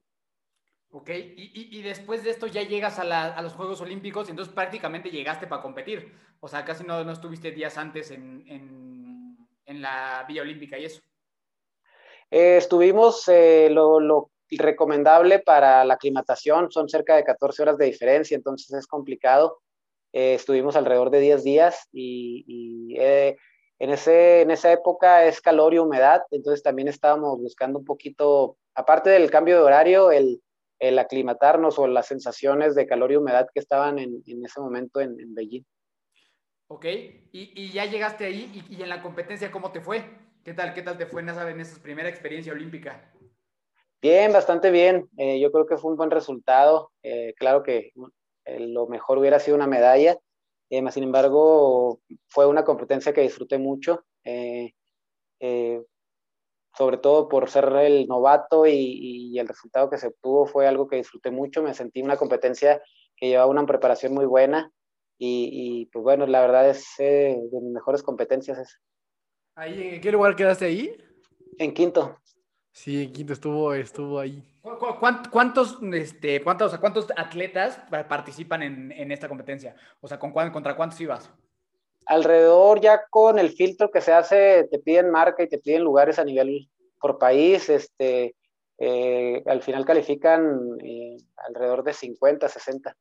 [0.98, 4.54] Ok, y, y, después de esto ya llegas a, a, los Juegos Olímpicos y entonces
[4.54, 6.14] prácticamente llegaste para competir.
[6.40, 10.86] O sea, casi no, no estuviste días antes en, en, en, la Villa Olímpica y
[10.86, 11.02] eso.
[12.32, 17.88] Eh, estuvimos eh, lo, lo, recomendable para la aclimatación, son cerca de 14 horas de
[17.88, 19.60] diferencia, entonces es complicado.
[20.14, 25.74] Eh, estuvimos alrededor de 10 días y, y en, ese, en esa época es calor
[25.74, 30.42] y humedad, entonces también estábamos buscando un poquito, aparte del cambio de horario, el
[30.80, 35.34] el aclimatarnos o las sensaciones de calor y humedad que estaban en, ese momento en,
[35.34, 35.64] Beijing.
[36.68, 36.86] Ok,
[37.32, 40.04] y, ya llegaste ahí y, en la competencia, ¿cómo te fue?
[40.44, 43.12] ¿Qué tal, qué tal te fue en esa, en esa primera experiencia olímpica?
[44.02, 45.10] Bien, bastante bien.
[45.18, 46.92] Eh, yo creo que fue un buen resultado.
[47.02, 47.92] Eh, claro que
[48.46, 50.18] eh, lo mejor hubiera sido una medalla,
[50.70, 54.04] sin embargo, fue una competencia que disfruté mucho
[56.78, 60.98] sobre todo por ser el novato y, el resultado que se obtuvo fue algo que
[60.98, 62.82] disfruté mucho, me sentí una competencia
[63.16, 64.72] que llevaba una preparación muy buena
[65.18, 68.58] y, pues bueno, la verdad es eh, de mis mejores competencias.
[68.58, 69.68] Esa.
[69.68, 70.96] ¿En qué lugar quedaste ahí?
[71.58, 72.18] En quinto.
[72.72, 74.44] Sí, en quinto estuvo, estuvo ahí.
[75.32, 79.76] ¿Cuántos, este, cuántos, cuántos atletas participan en, en esta competencia?
[80.02, 81.32] O sea, ¿con ¿contra cuántos ibas?
[82.06, 86.20] Alrededor ya con el filtro que se hace, te piden marca y te piden lugares
[86.20, 88.36] a nivel por país, este,
[88.78, 92.96] eh, al final califican eh, alrededor de 50, 60.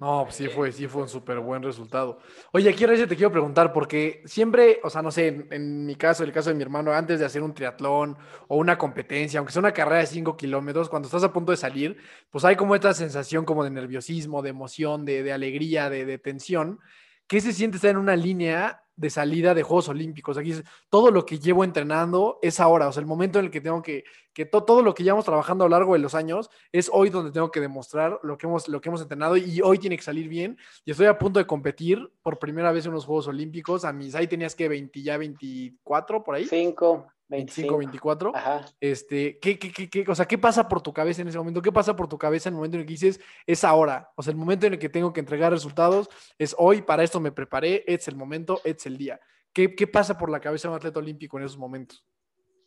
[0.00, 2.18] No, pues sí fue, sí fue un súper buen resultado.
[2.52, 6.24] Oye, aquí ahora te quiero preguntar, porque siempre, o sea, no sé, en, mi caso,
[6.24, 8.16] el caso de mi hermano, antes de hacer un triatlón
[8.48, 11.56] o una competencia, aunque sea una carrera de 5 kilómetros, cuando estás a punto de
[11.56, 11.96] salir,
[12.30, 16.18] pues hay como esta sensación como de nerviosismo, de emoción, de, de alegría, de, de
[16.18, 16.80] tensión.
[17.26, 20.36] ¿Qué se siente estar en una línea de salida de Juegos Olímpicos?
[20.36, 20.52] Aquí
[20.90, 23.80] todo lo que llevo entrenando es ahora, o sea, el momento en el que tengo
[23.82, 27.08] que, que todo lo que llevamos trabajando a lo largo de los años es hoy
[27.08, 30.02] donde tengo que demostrar lo que hemos, lo que hemos entrenado y hoy tiene que
[30.02, 30.58] salir bien.
[30.84, 33.84] Y estoy a punto de competir por primera vez en los Juegos Olímpicos.
[33.84, 36.46] A mis, ahí tenías que 20, ya 24 por ahí.
[36.46, 37.06] 5.
[37.36, 38.32] 25, 24.
[38.80, 41.62] Este, ¿qué, qué, qué, o sea, ¿qué pasa por tu cabeza en ese momento?
[41.62, 44.12] ¿Qué pasa por tu cabeza en el momento en el que dices, es ahora?
[44.16, 47.20] O sea, el momento en el que tengo que entregar resultados es hoy, para esto
[47.20, 49.20] me preparé, es el momento, es el día.
[49.52, 52.04] ¿Qué, qué pasa por la cabeza de un atleta olímpico en esos momentos?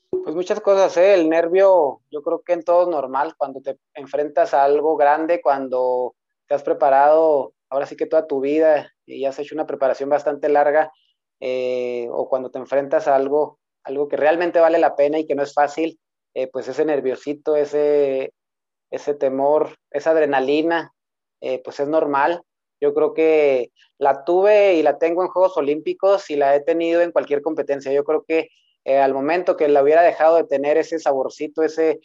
[0.09, 1.13] Pues muchas cosas, ¿eh?
[1.13, 5.41] el nervio, yo creo que en todo es normal, cuando te enfrentas a algo grande,
[5.41, 6.15] cuando
[6.47, 10.47] te has preparado, ahora sí que toda tu vida y has hecho una preparación bastante
[10.47, 10.91] larga,
[11.39, 15.35] eh, o cuando te enfrentas a algo algo que realmente vale la pena y que
[15.35, 15.99] no es fácil,
[16.33, 18.33] eh, pues ese nerviosito, ese,
[18.91, 20.93] ese temor, esa adrenalina,
[21.41, 22.43] eh, pues es normal.
[22.79, 27.01] Yo creo que la tuve y la tengo en Juegos Olímpicos y la he tenido
[27.01, 27.91] en cualquier competencia.
[27.91, 28.49] Yo creo que
[28.85, 31.99] eh, al momento que la hubiera dejado de tener ese saborcito, ese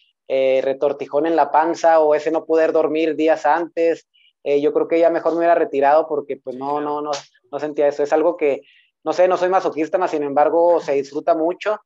[0.62, 4.08] retortijón en la panza o ese no poder dormir días antes,
[4.42, 7.10] yo creo que ya mejor me hubiera retirado porque pues no, no, no,
[7.50, 8.02] no sentía eso.
[8.02, 8.62] Es algo que
[9.04, 11.80] no sé, no soy masoquista, más sin embargo se disfruta mucho.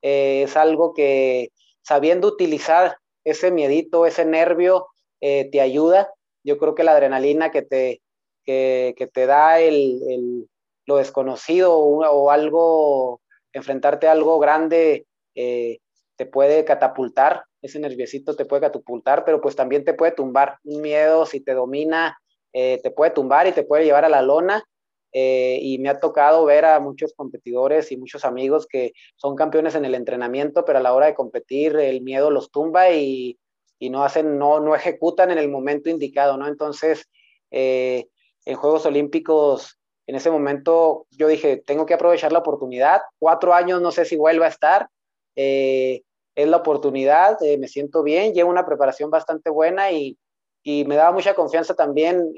[0.00, 1.50] Eh, es algo que
[1.82, 4.86] sabiendo utilizar ese miedito, ese nervio,
[5.20, 6.12] eh, te ayuda.
[6.44, 8.02] Yo creo que la adrenalina que te,
[8.44, 10.48] que, te da el,
[10.86, 13.20] lo desconocido o, algo,
[13.52, 15.78] enfrentarte a algo grande, eh,
[16.16, 20.58] te puede catapultar, ese nerviosito te puede catapultar, pero pues también te puede tumbar.
[20.64, 22.18] Un miedo, si te domina,
[22.52, 24.64] te puede tumbar y te puede llevar a la lona
[25.14, 29.74] eh, y me ha tocado ver a muchos competidores y muchos amigos que son campeones
[29.74, 33.38] en el entrenamiento, pero a la hora de competir el miedo los tumba y,
[33.78, 36.48] y no hacen, no, no ejecutan en el momento indicado, ¿no?
[36.48, 37.10] Entonces,
[37.50, 38.06] eh,
[38.46, 43.82] en Juegos Olímpicos, en ese momento yo dije, tengo que aprovechar la oportunidad, cuatro años
[43.82, 44.88] no sé si vuelva a estar,
[45.36, 46.02] eh,
[46.34, 50.16] es la oportunidad, me siento bien, llevo una preparación bastante buena y,
[50.62, 52.32] y me daba mucha confianza también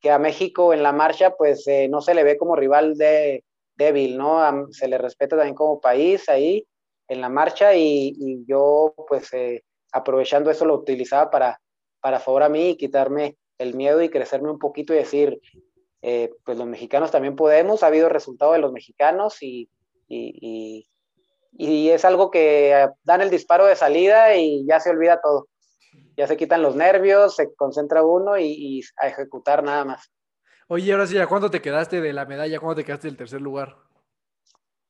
[0.00, 3.44] que a México en la marcha pues eh, no se le ve como rival de,
[3.76, 4.68] débil, ¿no?
[4.70, 6.66] se le respeta también como país ahí
[7.08, 11.60] en la marcha y, yo pues eh, aprovechando eso lo utilizaba para,
[12.00, 15.40] para favor a mí y quitarme el miedo y crecerme un poquito y decir,
[16.02, 19.68] eh, pues los mexicanos también podemos, ha habido resultado de los mexicanos y,
[20.06, 20.86] y,
[21.52, 25.47] y es algo que dan el disparo de salida y ya se olvida todo
[26.18, 30.10] ya se quitan los nervios, se concentra uno y, a ejecutar nada más.
[30.66, 32.58] Oye, ahora sí, ¿a cuánto te quedaste de la medalla?
[32.58, 33.76] ¿Cuándo te quedaste del tercer lugar?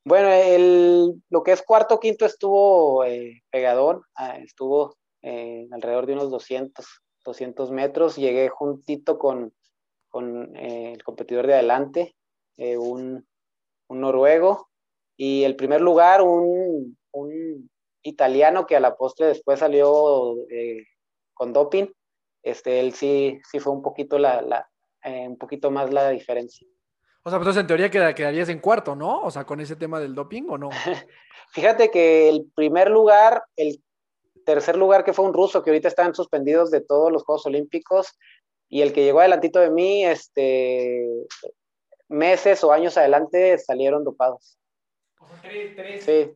[0.05, 6.15] Bueno, el, lo que es cuarto, quinto estuvo eh, pegadón, ah, estuvo eh, alrededor de
[6.15, 6.87] unos 200,
[7.27, 8.17] 200 metros.
[8.17, 9.53] Llegué juntito con,
[10.09, 12.17] con eh, el competidor de adelante,
[12.57, 13.25] un,
[13.89, 14.71] un, noruego,
[15.17, 17.71] y el primer lugar, un, un,
[18.03, 20.37] italiano que a la postre después salió
[21.39, 21.87] con doping,
[22.43, 24.69] este, él sí, sí fue un poquito, la, la
[25.05, 26.67] eh, un poquito más la diferencia.
[27.23, 29.23] O sea, pues entonces en teoría quedarías en cuarto, ¿no?
[29.23, 30.71] O sea, con ese tema del doping o no.
[31.53, 33.83] Fíjate que el primer lugar, el
[34.45, 38.19] tercer lugar que fue un ruso, que ahorita están suspendidos de todos los Juegos Olímpicos,
[38.69, 41.07] y el que llegó adelantito de mí, este,
[42.09, 44.59] meses o años adelante salieron dopados.
[45.43, 46.05] tres, tres.
[46.05, 46.35] Sí.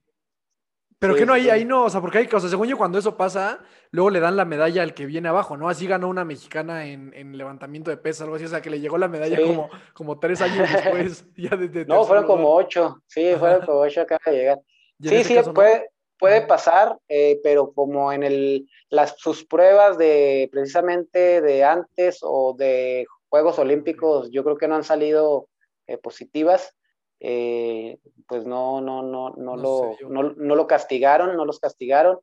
[1.03, 1.51] Pero Sí, que no, ahí, sí.
[1.51, 3.59] ahí no, o sea, porque hay, o sea, según yo, cuando eso pasa,
[3.91, 5.69] luego le dan la medalla al que viene abajo, ¿no?
[5.69, 8.79] Así ganó una mexicana en, en levantamiento de pesas, algo así, o sea, que le
[8.79, 9.43] llegó la medalla Sí.
[9.43, 13.03] como, como tres años después, ya de, de No, fueron como ocho.
[13.09, 14.61] Sí, fueron como ocho acaba de llegar.
[15.01, 15.55] Sí, este sí, caso, ¿no?
[15.55, 15.91] puede,
[16.21, 22.55] puede pasar, eh, pero como en el, las, sus pruebas de precisamente de antes o
[22.57, 25.49] de Juegos Olímpicos, yo creo que no han salido
[25.89, 26.77] eh, positivas,
[27.25, 32.19] eh, pues no, no, no, no, No lo, no, no lo castigaron, no los castigaron,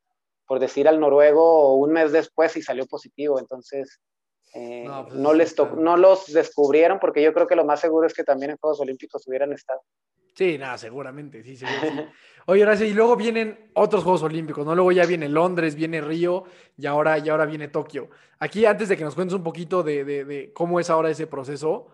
[0.45, 4.00] por decir al noruego un mes después y salió positivo, entonces
[4.56, 8.08] eh, No, pues no, les no los descubrieron, porque yo creo que lo más seguro
[8.08, 9.82] es que también en Juegos Olímpicos hubieran estado.
[10.36, 12.08] Sí, nada, seguramente, sí, seguro, sí.
[12.47, 14.74] Oye, Horacio, y luego vienen otros Juegos Olímpicos, ¿no?
[14.74, 16.45] Luego ya viene Londres, viene Río
[16.78, 18.10] y ahora, y ahora viene Tokio.
[18.39, 21.28] Aquí, antes de que nos cuentes un poquito de, de- de cómo es ahora ese
[21.28, 21.89] proceso,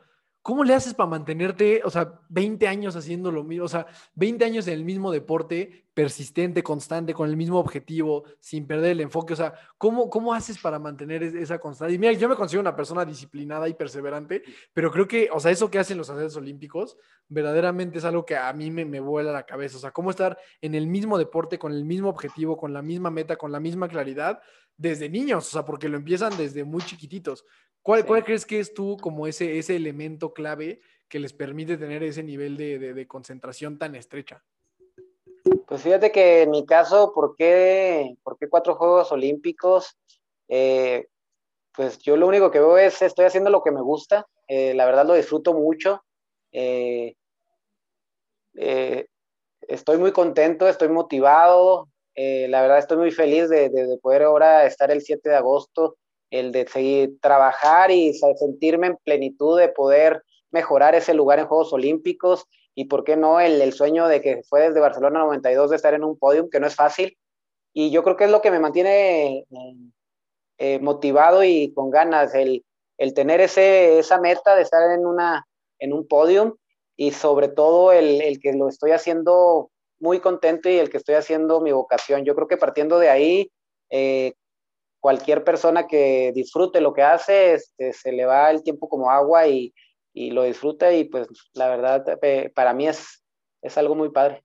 [0.46, 4.46] ¿cómo le haces para mantenerte, o sea, 20 años haciendo lo mismo, o sea, 20
[4.46, 9.34] años en el mismo deporte, persistente, constante, con el mismo objetivo, sin perder el enfoque?
[9.34, 11.96] O sea, ¿cómo, cómo haces para mantener es- esa constancia?
[11.96, 15.50] Y mira, yo me considero una persona disciplinada y perseverante, pero creo que, o sea,
[15.50, 16.96] eso que hacen los atletas olímpicos,
[17.28, 19.78] verdaderamente es algo que a mí me, me vuela la cabeza.
[19.78, 23.10] O sea, cómo estar en el mismo deporte, con el mismo objetivo, con la misma
[23.10, 24.40] meta, con la misma claridad,
[24.78, 27.46] desde niños, o sea, porque lo empiezan desde muy chiquititos.
[27.86, 28.08] ¿Cuál, Sí.
[28.08, 32.24] cuál crees que es tú como ese, ese elemento clave que les permite tener ese
[32.24, 34.44] nivel de, de- de concentración tan estrecha?
[35.68, 40.00] Pues fíjate que en mi caso, ¿por qué, por qué cuatro Juegos Olímpicos?
[40.48, 41.06] Eh,
[41.76, 44.88] pues yo lo único que veo es, estoy haciendo lo que me gusta, eh, la
[44.88, 46.04] verdad lo disfruto mucho,
[46.52, 47.14] eh,
[49.68, 54.66] estoy muy contento, estoy motivado, la verdad estoy muy feliz de, de- de poder ahora
[54.66, 55.98] estar el 7 de agosto,
[56.40, 61.74] el de seguir trabajar y sentirme en plenitud de poder mejorar ese lugar en Juegos
[61.74, 65.76] Olímpicos y por qué no el, el sueño de que fue desde Barcelona 92 de
[65.76, 67.18] estar en un podium, que no es fácil.
[67.74, 69.46] Y yo creo que es lo que me mantiene
[70.58, 72.64] eh, motivado y con ganas, el,
[72.98, 75.46] el tener ese, esa meta de estar en, una,
[75.80, 76.54] en un podium
[76.96, 81.16] y sobre todo el, el que lo estoy haciendo muy contento y el que estoy
[81.16, 82.24] haciendo mi vocación.
[82.26, 83.52] Yo creo que partiendo de ahí,
[83.90, 84.34] eh,
[85.06, 89.48] cualquier persona que disfrute lo que hace, este, se le va el tiempo como agua
[89.48, 89.72] y,
[90.16, 92.04] y lo disfruta y pues la verdad
[92.56, 93.24] para mí es,
[93.62, 94.44] es algo muy padre.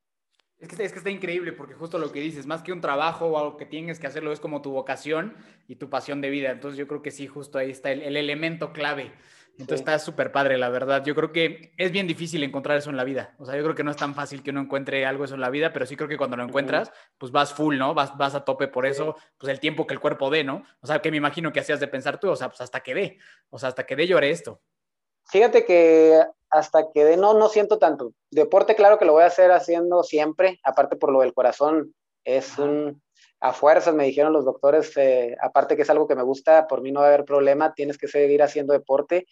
[0.59, 3.25] Es que, es que está increíble porque justo lo que dices, más que un trabajo
[3.25, 5.35] o algo que tienes que hacerlo, es como tu vocación
[5.67, 6.51] y tu pasión de vida.
[6.51, 9.13] Entonces yo creo que sí, justo ahí está el, el elemento clave.
[9.59, 9.83] Entonces Sí.
[9.83, 11.05] está súper padre, la verdad.
[11.05, 13.35] Yo creo que es bien difícil encontrar eso en la vida.
[13.39, 15.41] O sea, yo creo que no es tan fácil que uno encuentre algo eso en
[15.43, 17.93] la vida, pero sí creo que cuando lo encuentras, pues vas full, ¿no?
[17.93, 20.63] Vas, vas a tope por eso, pues el tiempo que el cuerpo dé, ¿no?
[20.81, 22.95] O sea, que me imagino que hacías de pensar tú, o sea, pues hasta que
[22.95, 23.19] dé.
[23.51, 24.61] O sea, hasta que dé lloré esto.
[25.27, 28.13] Fíjate que hasta que de no, no siento tanto.
[28.31, 31.95] Deporte, claro que lo voy a hacer haciendo siempre, aparte por lo del corazón,
[32.25, 33.01] es un,
[33.41, 36.83] a fuerzas me dijeron los doctores, eh, aparte que es algo que me gusta, por
[36.83, 39.27] mí no va a haber problema, tienes que seguir haciendo deporte,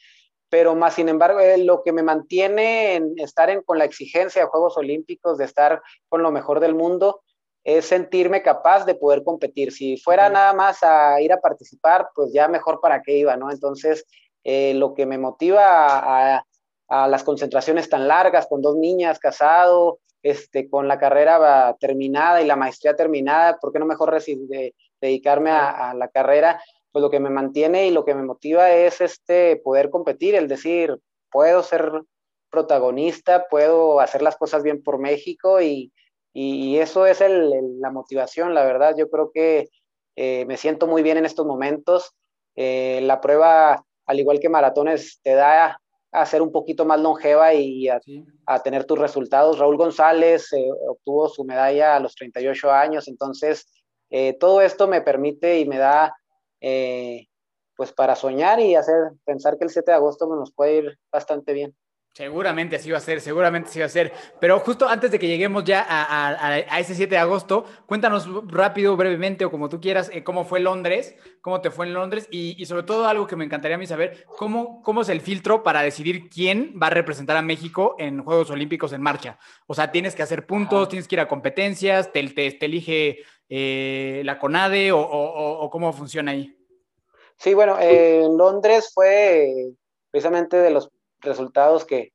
[0.49, 4.43] pero más sin embargo, eh, lo que me mantiene en estar en, con la exigencia
[4.43, 7.21] de Juegos Olímpicos, de estar con lo mejor del mundo,
[7.65, 9.73] es sentirme capaz de poder competir.
[9.73, 13.51] Si fuera nada más a ir a participar, pues ya mejor para qué iba, ¿no?
[13.51, 14.07] Entonces,
[14.43, 16.45] eh, lo que me motiva a, a,
[16.89, 22.47] a, las concentraciones tan largas, con dos niñas, casado, este, con la carrera terminada y
[22.47, 26.61] la maestría terminada, ¿por qué no mejor de, dedicarme a, a, la carrera?
[26.91, 30.49] Pues lo que me mantiene y lo que me motiva es este poder competir, el
[30.49, 30.99] decir,
[31.31, 32.03] puedo ser
[32.51, 35.93] protagonista, puedo hacer las cosas bien por México y,
[36.33, 38.95] y eso es el, el, la motivación, la verdad.
[38.97, 39.69] Yo creo que
[40.17, 42.15] eh, me siento muy bien en estos momentos.
[42.57, 45.81] Eh, la prueba, al igual que maratones, te da
[46.11, 48.25] a ser un poquito más longeva y a, sí.
[48.47, 49.59] a tener tus resultados.
[49.59, 53.67] Raúl González eh, obtuvo su medalla a los 38 años, entonces
[54.11, 56.15] eh, todo esto me permite y me da
[56.61, 57.27] eh,
[57.77, 61.53] pues para soñar y hacer pensar que el 7 de agosto nos puede ir bastante
[61.53, 61.77] bien.
[62.13, 64.13] Seguramente así va a ser, seguramente así va a ser.
[64.41, 68.29] Pero justo antes de que lleguemos ya a, a, a ese 7 de agosto, cuéntanos
[68.49, 72.27] rápido, brevemente o como tú quieras, eh, cómo fue Londres, cómo te fue en Londres
[72.31, 75.21] y, y, sobre todo algo que me encantaría a mí saber, cómo, cómo es el
[75.21, 79.39] filtro para decidir quién va a representar a México en Juegos Olímpicos en marcha.
[79.69, 80.89] O sea, tienes que hacer puntos, Ajá.
[80.89, 85.71] tienes que ir a competencias, te, te, te elige eh, la CONADE o, o, o,
[85.71, 86.55] cómo funciona ahí.
[87.37, 89.73] Sí, bueno, eh, en Londres fue
[90.11, 90.91] precisamente de los
[91.21, 92.13] resultados que,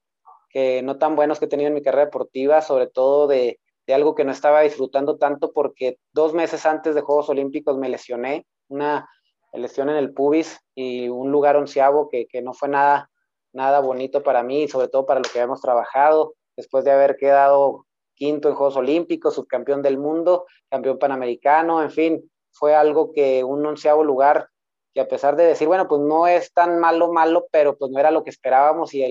[0.50, 3.94] que, no tan buenos que he tenido en mi carrera deportiva, sobre todo de, de,
[3.94, 8.46] algo que no estaba disfrutando tanto porque dos meses antes de Juegos Olímpicos me lesioné,
[8.68, 9.10] una
[9.54, 13.10] lesión en el pubis y un lugar onceavo que, que no fue nada,
[13.52, 16.34] nada bonito para mí sobre todo para lo que habíamos trabajado.
[16.56, 17.86] Después de haber quedado
[18.16, 23.66] quinto en Juegos Olímpicos, subcampeón del mundo, campeón panamericano, en fin, fue algo que un
[23.66, 24.50] onceavo lugar
[24.94, 28.00] que a pesar de decir, bueno, pues no es tan malo, malo, pero pues no
[28.00, 29.10] era lo que esperábamos y a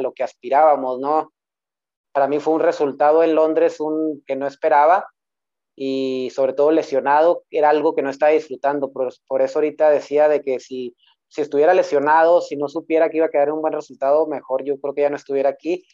[0.00, 1.32] lo que, aspirábamos, ¿no?
[2.12, 5.06] Para mí fue un resultado en Londres un, que no esperaba
[5.74, 8.92] y sobre todo lesionado, era algo que no estaba disfrutando.
[8.92, 10.94] Por, por eso ahorita decía de que si,
[11.28, 14.78] si estuviera lesionado, si no supiera que iba a quedar un buen resultado, mejor yo
[14.78, 15.84] creo que ya no estuviera aquí.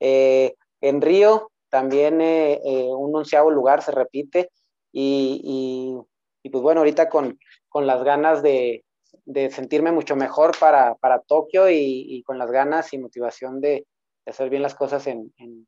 [0.00, 4.50] Eh, en Río también eh, eh, un onceavo lugar se repite
[4.92, 5.96] y, y,
[6.42, 7.38] y, pues bueno, ahorita con,
[7.70, 8.84] con las ganas de,
[9.24, 13.86] de sentirme mucho mejor para, para Tokio y, y, con las ganas y motivación de,
[14.24, 15.66] de hacer bien las cosas en, en,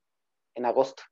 [0.55, 1.03] en agosto.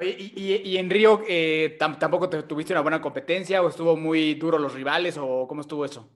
[0.00, 4.58] y, y, en Río eh, tampoco te, tuviste una buena competencia o estuvo muy duro
[4.58, 6.08] los rivales o cómo estuvo eso?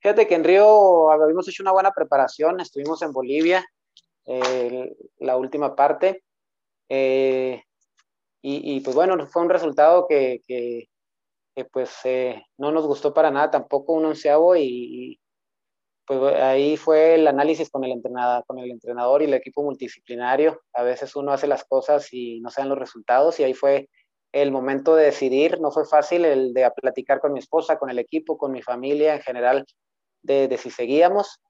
[0.00, 3.64] Fíjate que en Río habíamos hecho una buena preparación, estuvimos en Bolivia
[4.26, 6.22] eh, la última parte
[6.88, 7.62] eh,
[8.42, 10.88] y, y, pues bueno, fue un resultado que, que,
[11.56, 15.20] que pues eh, no nos gustó para nada tampoco un onceavo y, y,
[16.06, 20.60] pues ahí fue el análisis con el, entrenador, con el entrenador y el equipo multidisciplinario.
[20.74, 23.88] A veces uno hace las cosas y no se dan los resultados y ahí fue
[24.32, 25.58] el momento de decidir.
[25.60, 29.14] No fue fácil el de platicar con mi esposa, con el equipo, con mi familia
[29.14, 29.64] en general
[30.22, 31.40] de, si seguíamos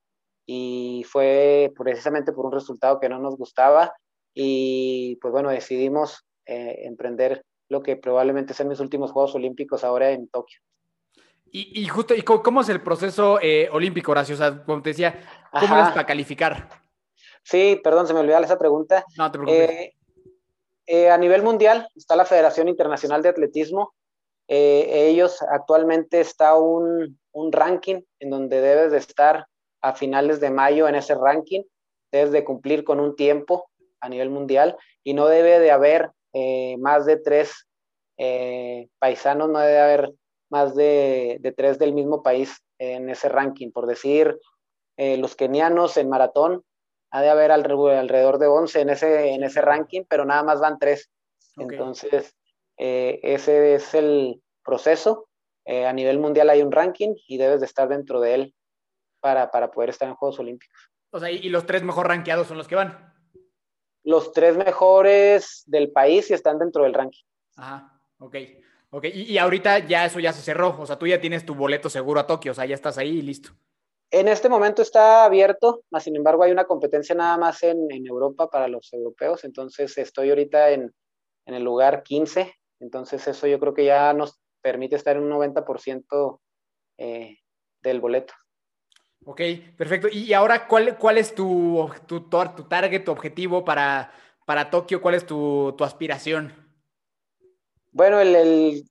[0.47, 3.93] y fue precisamente por un resultado que no nos gustaba
[4.33, 10.11] y pues bueno, decidimos eh, emprender lo que probablemente sean mis últimos Juegos Olímpicos ahora
[10.11, 10.61] en Tokio.
[11.51, 14.35] Y, y justo, ¿y cómo es el proceso eh, olímpico, Horacio?
[14.35, 15.21] O sea, como te decía,
[15.53, 15.89] ¿cómo Ajá.
[15.89, 16.69] es para calificar?
[17.43, 19.05] Sí, perdón, se me olvidó esa pregunta.
[19.17, 19.71] No te preocupes.
[19.71, 19.93] Eh,
[20.87, 23.95] eh, a nivel mundial está la Federación Internacional de Atletismo.
[24.49, 29.47] Ellos actualmente está un, un, ranking en donde debes de estar
[29.81, 31.63] a finales de mayo en ese ranking.
[32.13, 33.69] Debes de cumplir con un tiempo
[34.01, 37.67] a nivel mundial y no debe de haber eh, más de tres
[38.19, 40.13] eh, paisanos, no debe haber
[40.51, 43.73] más de, de, tres del mismo país en ese ranking.
[43.73, 44.39] Por decir,
[44.99, 46.63] eh, los kenianos en maratón,
[47.11, 50.79] ha de haber alrededor de 11 en ese, en ese ranking, pero nada más van
[50.79, 51.11] tres.
[51.57, 51.79] Okay.
[51.79, 52.37] Entonces,
[52.77, 55.29] ese es el proceso.
[55.65, 58.55] a nivel mundial hay un ranking y debes de estar dentro de él
[59.21, 60.91] para, para poder estar en Juegos Olímpicos.
[61.13, 63.16] O sea, y los tres mejor rankeados son los que van
[64.07, 67.25] los tres mejores del país y están dentro del ranking.
[67.57, 68.37] Ajá, ok.
[68.91, 71.57] Ok, y, y, ahorita ya eso ya se cerró, o sea, tú ya tienes tu
[71.57, 73.51] boleto seguro a Tokio, o sea, ya estás ahí y listo.
[74.13, 78.07] En este momento está abierto, más sin embargo hay una competencia nada más en, en
[78.07, 80.95] Europa para los europeos, entonces estoy ahorita en,
[81.47, 85.31] en, el lugar 15, entonces eso yo creo que ya nos permite estar en un
[85.31, 86.41] 90%
[86.99, 87.39] eh,
[87.83, 88.35] del boleto.
[89.29, 89.41] Ok,
[89.77, 90.07] perfecto.
[90.09, 90.87] Y ahora, ¿cuál,
[91.19, 91.91] es tu,
[92.69, 94.13] target, tu objetivo para,
[94.45, 95.03] para Tokio?
[95.03, 96.55] ¿Cuál es tu, tu aspiración?
[97.91, 98.85] Bueno, el,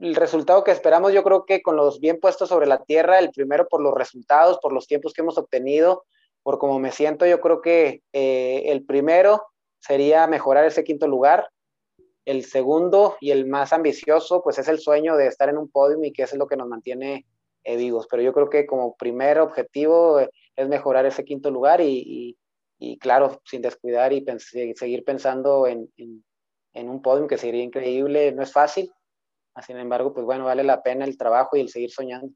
[0.00, 3.32] el, resultado que esperamos, yo creo que con los bien puestos sobre la tierra, el
[3.32, 6.04] primero por los resultados, por los tiempos que hemos obtenido,
[6.44, 9.42] por cómo me siento, yo creo que eh, el primero
[9.80, 11.48] sería mejorar ese quinto lugar.
[12.24, 16.04] El segundo y el más ambicioso, pues es el sueño de estar en un podium
[16.04, 17.26] y que es lo que nos mantiene
[17.68, 18.06] eh, vivos.
[18.10, 22.38] Pero yo creo que como primer objetivo eh, es mejorar ese quinto lugar y, y,
[22.78, 26.24] y claro, sin descuidar y pens seguir pensando en, en,
[26.72, 28.32] en, un podium que sería increíble.
[28.32, 28.90] No es fácil,
[29.66, 32.32] sin embargo, pues bueno, vale la pena el trabajo y el seguir soñando.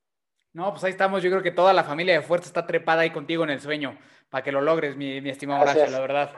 [0.53, 1.23] No, pues ahí estamos.
[1.23, 3.99] Yo creo que toda la familia de Fuerza está trepada ahí contigo en el sueño
[4.29, 5.63] para que lo logres, mi, mi estimado.
[5.63, 6.31] Horacio, la verdad.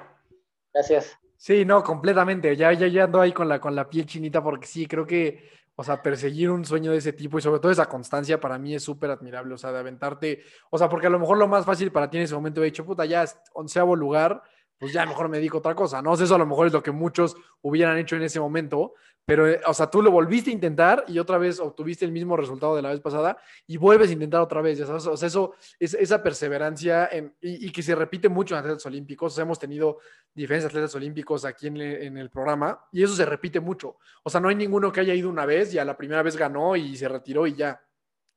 [0.73, 1.19] Gracias.
[1.37, 2.57] Sí, no, completamente.
[2.57, 5.51] Ya, ya, ya ando ahí con la, con la piel chinita porque sí, creo que
[5.77, 8.75] o sea, perseguir un sueño de ese tipo y sobre todo esa constancia para mí
[8.75, 9.55] es súper admirable.
[9.55, 12.17] O sea, de aventarte, o sea, porque a lo mejor lo más fácil para ti
[12.17, 14.43] en ese momento de hecho, puta, ya es onceavo lugar,
[14.85, 16.13] pues ya mejor me dedico otra cosa, ¿no?
[16.13, 18.93] Eso a lo mejor es lo que muchos hubieran hecho en ese momento,
[19.25, 22.37] pero, eh, o sea, tú lo volviste a intentar y otra vez obtuviste el mismo
[22.37, 25.55] resultado de la vez pasada y vuelves a intentar otra vez, ya o sea, eso,
[25.81, 27.09] es, esa perseverancia
[27.41, 30.01] y, que se repite mucho en atletas olímpicos, o sea, hemos tenido
[30.35, 34.39] diferentes atletas olímpicos aquí en, en, el programa y eso se repite mucho, o sea,
[34.39, 36.95] no hay ninguno que haya ido una vez y a la primera vez ganó y
[36.95, 37.83] se retiró y ya,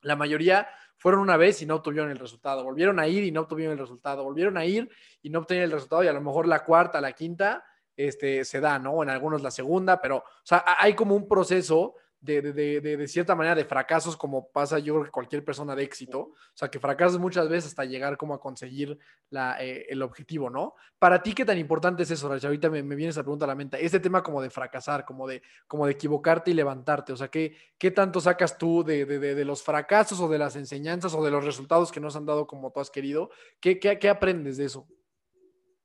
[0.01, 3.41] la mayoría fueron una vez y no obtuvieron el resultado, volvieron a ir y no
[3.41, 4.89] obtuvieron el resultado, volvieron a ir
[5.21, 7.63] y no obtenieron el resultado y a lo mejor la cuarta, la quinta,
[7.95, 9.01] este, se da, ¿no?
[9.03, 13.07] En algunos la segunda, pero, o sea, hay como un proceso de, de, de, de,
[13.07, 17.19] cierta manera de fracasos, como pasa yo cualquier persona de éxito, o sea, que fracasas
[17.19, 18.97] muchas veces hasta llegar como a conseguir
[19.29, 20.73] la, eh, el objetivo, ¿no?
[20.97, 22.47] Para ti, ¿qué tan importante es eso, Racha?
[22.47, 25.27] Ahorita me, me, viene esa pregunta a la mente, este tema como de fracasar, como
[25.27, 29.61] de, como de equivocarte y levantarte, o sea, ¿qué, qué tanto sacas tú de, los
[29.61, 32.79] fracasos o de las enseñanzas o de los resultados que nos han dado como tú
[32.79, 33.29] has querido?
[33.59, 34.87] ¿Qué, qué, qué aprendes de eso?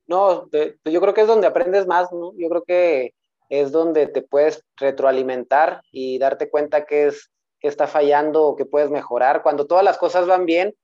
[0.06, 2.32] No, yo creo que es donde aprendes más, ¿no?
[2.36, 3.14] Yo creo que
[3.52, 7.30] es donde te puedes retroalimentar y darte cuenta que es
[7.60, 9.42] que está fallando o que puedes mejorar.
[9.42, 10.74] Cuando todas las cosas van bien,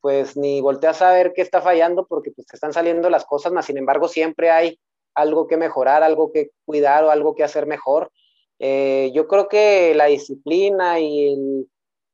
[0.00, 3.50] pues ni volteas a ver qué está fallando porque pues te están saliendo las cosas,
[3.50, 4.78] más sin embargo siempre hay
[5.16, 8.12] algo que mejorar, algo que cuidar o algo que hacer mejor.
[8.60, 11.68] Eh, yo creo que la disciplina y el,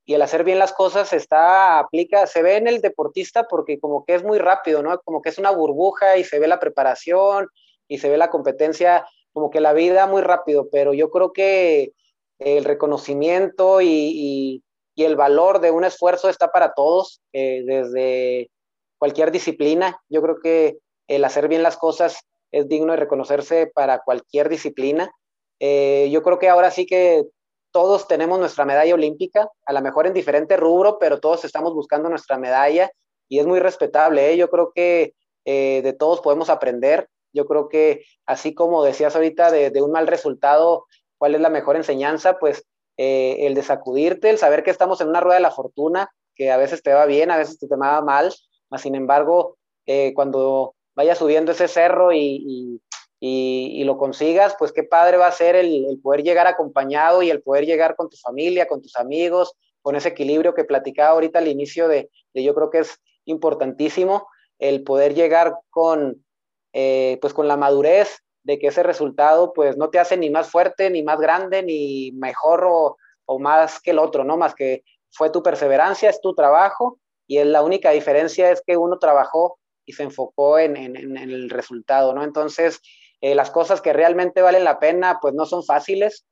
[0.06, 4.06] y el, hacer bien las cosas está, aplica, se ve en el deportista porque como
[4.06, 4.98] que es muy rápido, ¿no?
[5.00, 7.48] Como que es una burbuja y se ve la preparación
[7.86, 11.92] y se ve la competencia como que la vida muy rápido, pero yo creo que
[12.38, 14.62] el reconocimiento y,
[14.96, 18.50] el valor de un esfuerzo está para todos, eh, desde
[18.98, 20.00] cualquier disciplina.
[20.08, 25.12] Yo creo que el hacer bien las cosas es digno de reconocerse para cualquier disciplina.
[25.60, 27.22] Eh, yo creo que ahora sí que
[27.70, 32.08] todos tenemos nuestra medalla olímpica, a lo mejor en diferente rubro, pero todos estamos buscando
[32.08, 32.90] nuestra medalla
[33.28, 34.32] y es muy respetable.
[34.32, 34.36] ¿eh?
[34.36, 35.14] Yo creo que
[35.44, 37.08] de todos podemos aprender.
[37.32, 40.86] Yo creo que así como decías ahorita de, un mal resultado,
[41.18, 42.38] ¿cuál es la mejor enseñanza?
[42.38, 42.64] Pues
[42.96, 46.50] eh, el de sacudirte, el saber que estamos en una rueda de la fortuna, que
[46.50, 48.32] a veces te va bien, a veces te, va mal,
[48.70, 49.56] mas sin embargo,
[49.86, 52.80] eh, cuando vayas subiendo ese cerro y,
[53.84, 57.66] lo consigas, pues qué padre va a ser el, poder llegar acompañado y el poder
[57.66, 61.88] llegar con tu familia, con tus amigos, con ese equilibrio que platicaba ahorita al inicio
[61.88, 66.24] de, de yo creo que es importantísimo el poder llegar con,
[66.80, 70.48] eh, pues con la madurez de que ese resultado pues no te hace ni más
[70.48, 72.96] fuerte, ni más grande, ni mejor o,
[73.40, 74.36] más que el otro, ¿no?
[74.36, 78.76] Más que fue tu perseverancia, es tu trabajo y es la única diferencia es que
[78.76, 82.22] uno trabajó y se enfocó en, el resultado, ¿no?
[82.22, 82.80] Entonces,
[83.20, 86.24] eh, las cosas que realmente valen la pena pues no son fáciles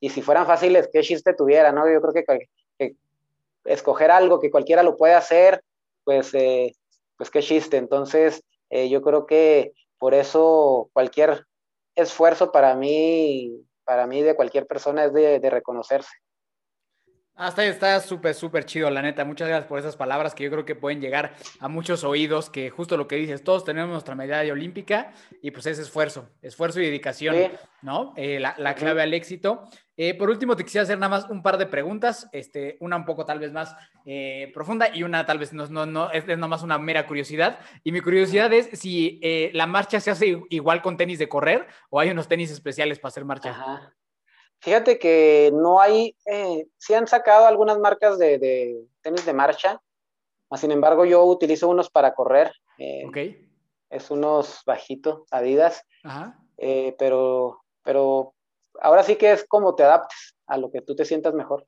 [0.00, 1.90] y si fueran fáciles, ¿qué chiste tuviera, ¿no?
[1.90, 2.12] Yo creo
[2.78, 2.96] que,
[3.64, 5.64] escoger algo que cualquiera lo puede hacer,
[6.04, 6.76] pues, eh,
[7.16, 7.78] pues qué chiste.
[7.78, 9.72] Entonces, yo creo que
[10.04, 11.46] por eso cualquier
[11.94, 16.14] esfuerzo para mí, para mí de cualquier persona es de, reconocerse.
[17.36, 19.24] Hasta está súper, súper chido, la neta.
[19.24, 22.70] Muchas gracias por esas palabras que yo creo que pueden llegar a muchos oídos, que
[22.70, 25.12] justo lo que dices, todos tenemos nuestra medalla olímpica
[25.42, 27.34] y pues es esfuerzo, esfuerzo y dedicación,
[27.82, 28.14] ¿no?
[28.16, 29.64] Eh, la, la, clave al éxito.
[29.96, 33.04] Eh, por último, te quisiera hacer nada más un par de preguntas, este, una un
[33.04, 33.74] poco tal vez más
[34.06, 37.58] eh, profunda y una tal vez no, no, no es, es nomás una mera curiosidad.
[37.84, 41.66] Y mi curiosidad es si eh, la marcha se hace igual con tenis de correr
[41.90, 43.92] o hay unos tenis especiales para hacer marcha.
[44.64, 46.16] Fíjate que no hay,
[46.78, 49.82] sí han sacado algunas marcas de, tenis de marcha,
[50.56, 52.50] sin embargo yo utilizo unos para correr.
[53.06, 53.18] ok.
[53.90, 56.40] Es unos bajitos, Adidas, Ajá.
[56.98, 58.32] pero, pero
[58.80, 61.66] ahora sí que es como te adaptes a lo que tú te sientas mejor.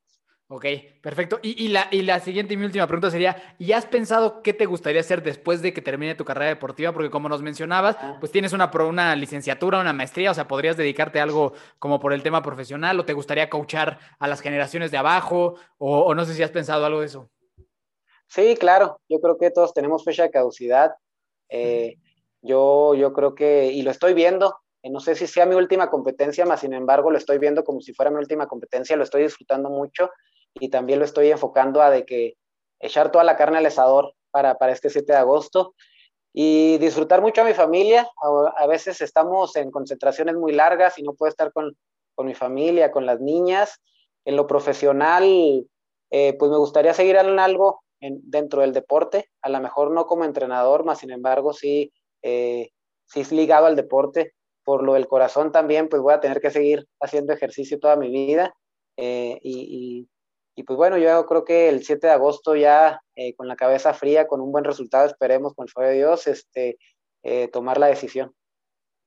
[0.48, 0.64] Ok,
[1.02, 1.40] perfecto.
[1.42, 4.66] Y, la, y la siguiente y mi última pregunta sería, ¿y has pensado qué te
[4.66, 6.92] gustaría hacer después de que termine tu carrera deportiva?
[6.92, 8.16] Porque como nos mencionabas, ah.
[8.20, 12.12] pues tienes una, una licenciatura, una maestría, o sea, podrías dedicarte a algo como por
[12.12, 16.34] el tema profesional o te gustaría coachar a las generaciones de abajo o, no sé
[16.34, 17.28] si has pensado algo de eso.
[18.28, 20.94] Sí, claro, yo creo que todos tenemos fecha de caducidad.
[21.48, 21.96] Eh,
[22.40, 25.90] yo, yo creo que, y lo estoy viendo, eh, no sé si sea mi última
[25.90, 29.24] competencia, más sin embargo lo estoy viendo como si fuera mi última competencia, lo estoy
[29.24, 30.10] disfrutando mucho
[30.60, 32.34] y también lo estoy enfocando a de que
[32.80, 35.74] echar toda la carne al asador para, para este 7 de agosto
[36.32, 38.08] y disfrutar mucho a mi familia.
[38.56, 41.76] A, veces estamos en concentraciones muy largas y no puedo estar con,
[42.14, 43.80] con mi familia, con las niñas.
[44.24, 45.24] En lo profesional,
[46.10, 50.06] eh, pues me gustaría seguir en algo en, dentro del deporte, a lo mejor no
[50.06, 51.92] como entrenador, más sin embargo sí,
[52.22, 52.70] eh,
[53.06, 54.34] sí es ligado al deporte
[54.66, 58.10] por lo del corazón también, pues voy a tener que seguir haciendo ejercicio toda mi
[58.10, 58.52] vida.
[58.96, 60.08] Eh, y, y,
[60.62, 64.26] pues bueno, yo creo que el 7 de agosto ya eh, con la cabeza fría,
[64.26, 66.78] con un buen resultado, esperemos con el favor de Dios, este,
[67.22, 68.34] eh, tomar la decisión.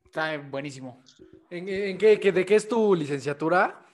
[0.06, 1.02] Está buenísimo.
[1.50, 3.86] ¿En, qué, ¿De qué es tu licenciatura?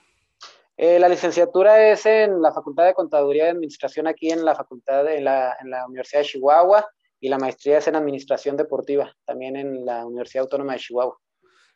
[0.78, 5.22] la licenciatura es en la Facultad de Contaduría y Administración aquí en la Facultad de,
[5.22, 6.86] la, en la Universidad de Chihuahua
[7.22, 11.18] y la maestría es en Administración Deportiva, también en la Universidad Autónoma de Chihuahua.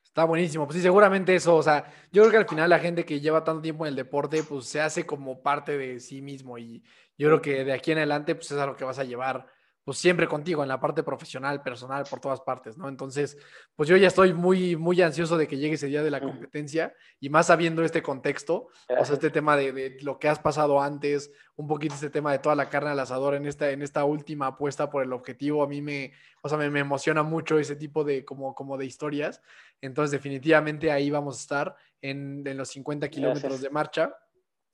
[0.09, 0.65] Está buenísimo.
[0.65, 3.43] Pues sí, seguramente eso, o sea, yo creo que al final la gente que lleva
[3.43, 6.83] tanto tiempo en el deporte, pues se hace como parte de sí mismo y
[7.17, 9.45] yo creo que de aquí en adelante, pues es a lo que vas a llevar
[9.83, 12.87] pues siempre contigo en la parte profesional, personal, por todas partes, ¿no?
[12.87, 13.37] Entonces,
[13.75, 16.93] pues yo ya estoy muy, muy ansioso de que llegue ese día de la competencia
[17.19, 21.31] y más sabiendo este contexto, o sea, este tema de, lo que has pasado antes,
[21.55, 24.47] un poquito este tema de toda la carne al asador en esta, en esta última
[24.47, 28.23] apuesta por el objetivo, a mí me, o sea, me, emociona mucho ese tipo de,
[28.23, 29.41] como, como de historias.
[29.81, 34.15] Entonces, definitivamente ahí vamos a estar en, en los 50 kilómetros de marcha.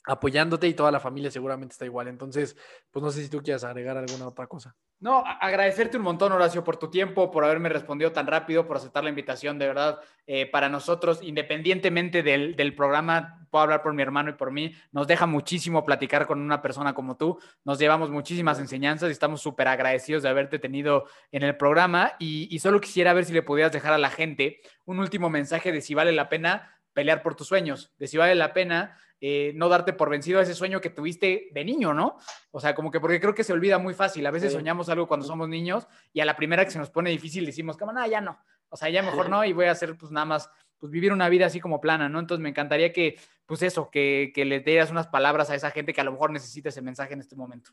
[0.05, 2.07] Apoyándote y toda la familia seguramente está igual.
[2.07, 2.55] Entonces,
[2.91, 4.75] pues no sé si tú quieras agregar alguna otra cosa.
[4.99, 9.03] No, agradecerte un montón, Horacio, por tu tiempo, por haberme respondido tan rápido, por aceptar
[9.03, 14.01] la invitación, de verdad, eh, para nosotros, independientemente del, del, programa, puedo hablar por mi
[14.01, 18.09] hermano y por mí, nos deja muchísimo platicar con una persona como tú, nos llevamos
[18.09, 22.79] muchísimas enseñanzas y estamos súper agradecidos de haberte tenido en el programa y, y solo
[22.79, 26.13] quisiera ver si le pudieras dejar a la gente un último mensaje de si vale
[26.13, 30.09] la pena pelear por tus sueños, de si vale la pena eh, no darte por
[30.09, 32.17] vencido a ese sueño que tuviste de niño, ¿no?
[32.51, 34.25] O sea, como que porque creo que se olvida muy fácil.
[34.25, 37.09] A veces soñamos algo cuando somos niños y a la primera que se nos pone
[37.09, 38.39] difícil decimos, como, no, ya no.
[38.69, 41.29] O sea, ya mejor no y voy a hacer pues nada más, pues vivir una
[41.29, 42.19] vida así como plana, ¿no?
[42.19, 45.93] Entonces me encantaría que, pues eso, que, que le dieras unas palabras a esa gente
[45.93, 47.71] que a lo mejor necesita ese mensaje en este momento.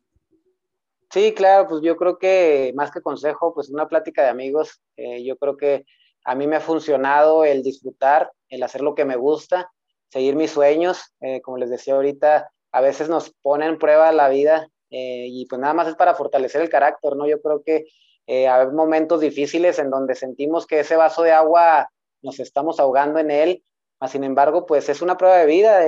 [1.10, 5.22] Sí, claro, pues yo creo que más que consejo, pues una plática de amigos, eh,
[5.22, 5.84] yo creo que
[6.24, 9.70] a mí me ha funcionado el disfrutar, el hacer lo que me gusta,
[10.10, 11.12] seguir mis sueños.
[11.20, 15.46] Eh, como les decía ahorita, a veces nos pone en prueba la vida eh, y
[15.46, 17.26] pues nada más es para fortalecer el carácter, ¿no?
[17.26, 17.86] Yo creo que
[18.26, 21.88] eh, hay momentos difíciles en donde sentimos que ese vaso de agua
[22.22, 23.64] nos estamos ahogando en él,
[24.08, 25.84] sin embargo, pues es una prueba de vida.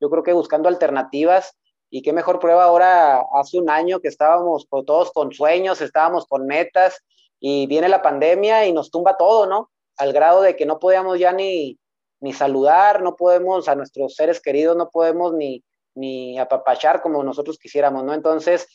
[0.00, 1.54] yo creo que buscando alternativas
[1.90, 6.46] y qué mejor prueba ahora, hace un año que estábamos todos con sueños, estábamos con
[6.46, 7.02] metas
[7.44, 9.68] y viene la pandemia y nos tumba todo, ¿no?
[9.96, 11.76] Al grado de que no podíamos ya ni,
[12.20, 15.64] ni saludar, no podemos a nuestros seres queridos, no podemos ni,
[15.96, 18.14] ni apapachar como nosotros quisiéramos, ¿no?
[18.14, 18.68] Entonces,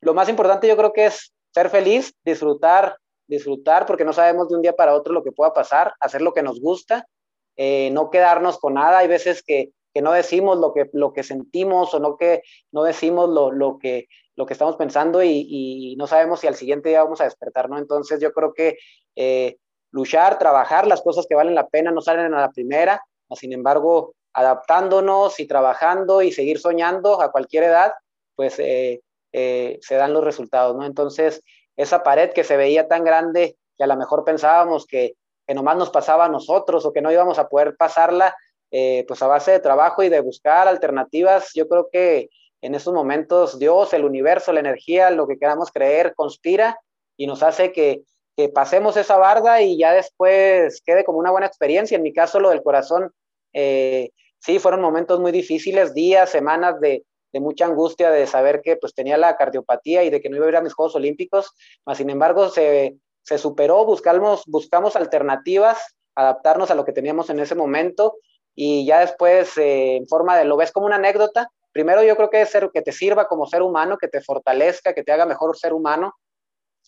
[0.00, 4.54] lo más importante yo creo que es ser feliz, disfrutar, disfrutar, porque no sabemos de
[4.54, 7.08] un día para otro lo que pueda pasar, hacer lo que nos gusta,
[7.56, 8.98] eh, no quedarnos con nada.
[8.98, 12.84] Hay veces que, que, no decimos lo que, lo que sentimos o no que no
[12.84, 14.06] decimos lo, lo que,
[14.40, 17.68] lo que estamos pensando y, y, no sabemos si al siguiente día vamos a despertar,
[17.68, 17.76] ¿no?
[17.76, 18.78] Entonces yo creo que
[19.14, 19.58] eh,
[19.90, 23.04] luchar, trabajar, las cosas que valen la pena no salen a la primera,
[23.36, 27.92] sin embargo, adaptándonos y trabajando y seguir soñando a cualquier edad,
[28.34, 30.86] pues eh, eh, se dan los resultados, ¿no?
[30.86, 31.42] Entonces,
[31.76, 35.16] esa pared que se veía tan grande que a lo mejor pensábamos que,
[35.46, 38.34] que nomás nos pasaba a nosotros o que no íbamos a poder pasarla,
[38.70, 42.30] eh, pues a base de trabajo y de buscar alternativas, yo creo que
[42.62, 46.78] en estos momentos Dios, el universo, la energía, lo que queramos creer, conspira
[47.16, 48.02] y nos hace que
[48.36, 51.96] que pasemos esa barda y ya después quede como una buena experiencia.
[51.96, 53.12] En mi caso, lo del corazón,
[53.52, 58.76] eh, sí, fueron momentos muy difíciles, días, semanas de, de, mucha angustia de saber que
[58.76, 61.52] pues tenía la cardiopatía y de que no iba a ir a mis Juegos Olímpicos,
[61.84, 65.78] mas sin embargo se, se superó, buscamos, buscamos alternativas,
[66.14, 68.16] adaptarnos a lo que teníamos en ese momento
[68.54, 72.30] y ya después eh, en forma de, lo ves como una anécdota, primero yo creo
[72.30, 75.26] que es ser, que te sirva como ser humano, que te fortalezca, que te haga
[75.26, 76.14] mejor ser humano,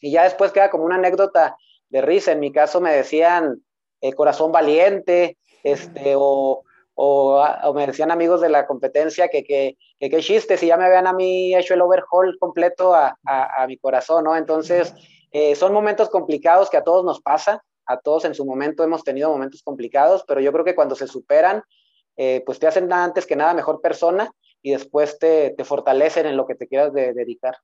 [0.00, 1.56] y ya después queda como una anécdota
[1.88, 2.32] de risa.
[2.32, 3.62] En mi caso me decían
[4.00, 6.64] eh, corazón valiente, este, o,
[6.94, 11.06] o, me decían amigos de la competencia que qué que, chiste, si ya me habían
[11.06, 14.36] a mí hecho el overhaul completo a, a, mi corazón, ¿no?
[14.36, 14.92] Entonces,
[15.30, 19.04] eh, son momentos complicados que a todos nos pasa, a todos en su momento hemos
[19.04, 21.62] tenido momentos complicados, pero yo creo que cuando se superan,
[22.16, 24.30] eh, pues te hacen antes que nada mejor persona
[24.62, 27.56] y después te, te fortalecen en lo que te quieras dedicar.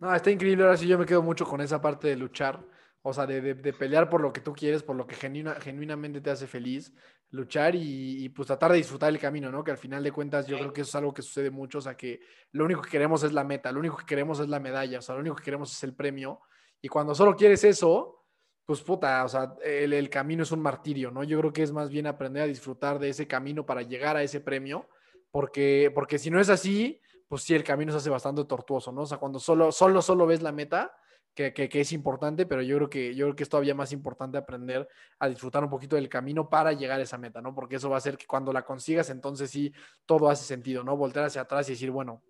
[0.00, 0.64] No, está increíble.
[0.64, 2.60] Ahora sí yo me quedo mucho con esa parte de luchar.
[3.06, 6.46] O sea, de, pelear por lo que tú quieres, por lo que genuinamente te hace
[6.46, 6.90] feliz,
[7.28, 9.62] luchar y, pues tratar de disfrutar el camino, ¿no?
[9.62, 11.80] Que al final de cuentas yo creo que eso es algo que sucede mucho, o
[11.82, 12.20] sea, que
[12.52, 15.02] lo único que queremos es la meta, lo único que queremos es la medalla, o
[15.02, 16.40] sea, lo único que queremos es el premio.
[16.80, 18.24] Y cuando solo quieres eso,
[18.64, 21.24] pues puta, o sea, el, el camino es un martirio, ¿no?
[21.24, 24.22] Yo creo que es más bien aprender a disfrutar de ese camino para llegar a
[24.22, 24.88] ese premio,
[25.34, 29.00] porque, porque si no es así, pues sí, el camino se hace bastante tortuoso, ¿no?
[29.00, 30.92] O sea, cuando solo, solo, solo ves la meta,
[31.34, 34.38] que, que, es importante, pero yo creo que, yo creo que es todavía más importante
[34.38, 37.52] aprender a disfrutar un poquito del camino para llegar a esa meta, ¿no?
[37.52, 39.72] Porque eso va a hacer que cuando la consigas, entonces sí,
[40.06, 40.96] todo hace sentido, ¿no?
[40.96, 42.22] Voltear hacia atrás y decir, bueno,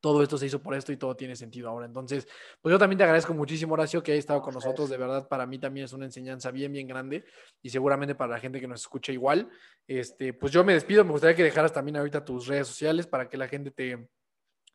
[0.00, 1.86] todo esto se hizo por esto y todo tiene sentido ahora.
[1.86, 2.28] Entonces,
[2.60, 4.88] pues yo también te agradezco muchísimo, Horacio, que hayas estado con nosotros.
[4.88, 7.24] De verdad, para mí también es una enseñanza bien, bien grande
[7.62, 9.48] y seguramente para la gente que nos escucha igual.
[9.86, 11.04] Este, pues yo me despido.
[11.04, 14.08] Me gustaría que dejaras también ahorita tus redes sociales para que la gente te,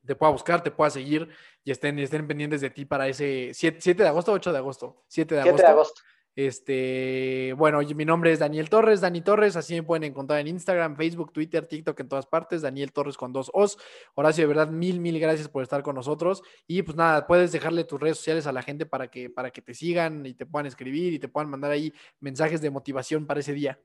[0.05, 1.30] te pueda buscar, te pueda seguir
[1.63, 5.03] y estén, estén pendientes de ti para ese 7, de agosto o 8 de agosto.
[5.07, 5.57] 7 de agosto.
[5.57, 6.01] 7 de agosto.
[6.36, 10.95] Este, bueno, mi nombre es Daniel Torres, Dani Torres, así me pueden encontrar en Instagram,
[10.95, 13.77] Facebook, Twitter, TikTok, en todas partes, Daniel Torres con dos Os.
[14.15, 16.41] Horacio, de verdad, mil, mil gracias por estar con nosotros.
[16.65, 19.61] Y pues nada, puedes dejarle tus redes sociales a la gente para que, para que
[19.61, 23.39] te sigan y te puedan escribir y te puedan mandar ahí mensajes de motivación para
[23.39, 23.79] ese día.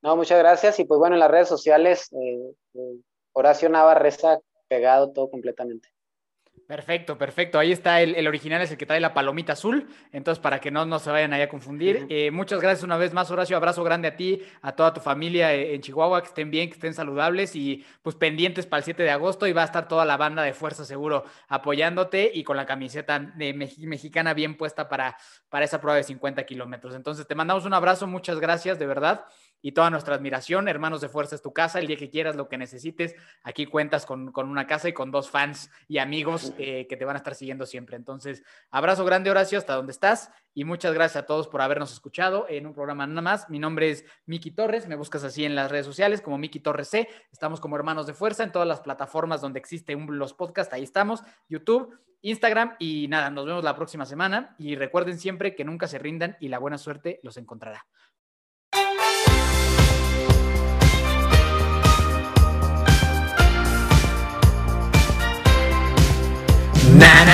[0.00, 0.78] No, muchas gracias.
[0.78, 3.00] Y pues bueno, en las redes sociales, eh, eh,
[3.32, 4.38] Horacio Navarreza
[4.68, 5.88] pegado todo completamente.
[6.66, 7.58] Perfecto, perfecto.
[7.58, 9.88] Ahí está el, original, es el que trae la palomita azul.
[10.12, 12.06] Entonces, para que no, no se vayan ahí a confundir.
[12.08, 13.56] Eh, muchas gracias una vez más, Horacio.
[13.56, 16.74] Abrazo grande a ti, a toda tu familia eh, en Chihuahua, que estén bien, que
[16.74, 19.46] estén saludables y pues pendientes para el 7 de agosto.
[19.46, 23.18] Y va a estar toda la banda de Fuerza Seguro apoyándote y con la camiseta
[23.18, 25.16] de mexicana bien puesta para,
[25.48, 26.94] para esa prueba de 50 kilómetros.
[26.94, 29.24] Entonces, te mandamos un abrazo, muchas gracias, de verdad
[29.62, 30.68] y toda nuestra admiración.
[30.68, 33.14] Hermanos de Fuerza es tu casa, el día que quieras, lo que necesites.
[33.42, 37.16] Aquí cuentas con, una casa y con dos fans y amigos eh, que te van
[37.16, 37.96] a estar siguiendo siempre.
[37.96, 40.30] Entonces, abrazo grande, Horacio, hasta donde estás.
[40.54, 43.48] Y muchas gracias a todos por habernos escuchado en un programa nada más.
[43.48, 46.88] Mi nombre es Miki Torres, me buscas así en las redes sociales como Miki Torres
[46.88, 47.08] C.
[47.30, 51.22] Estamos como Hermanos de Fuerza en todas las plataformas donde existen los podcasts, ahí estamos,
[51.48, 51.96] YouTube.
[52.20, 56.36] Instagram y nada, nos vemos la próxima semana y recuerden siempre que nunca se rindan
[56.40, 57.86] y la buena suerte los encontrará.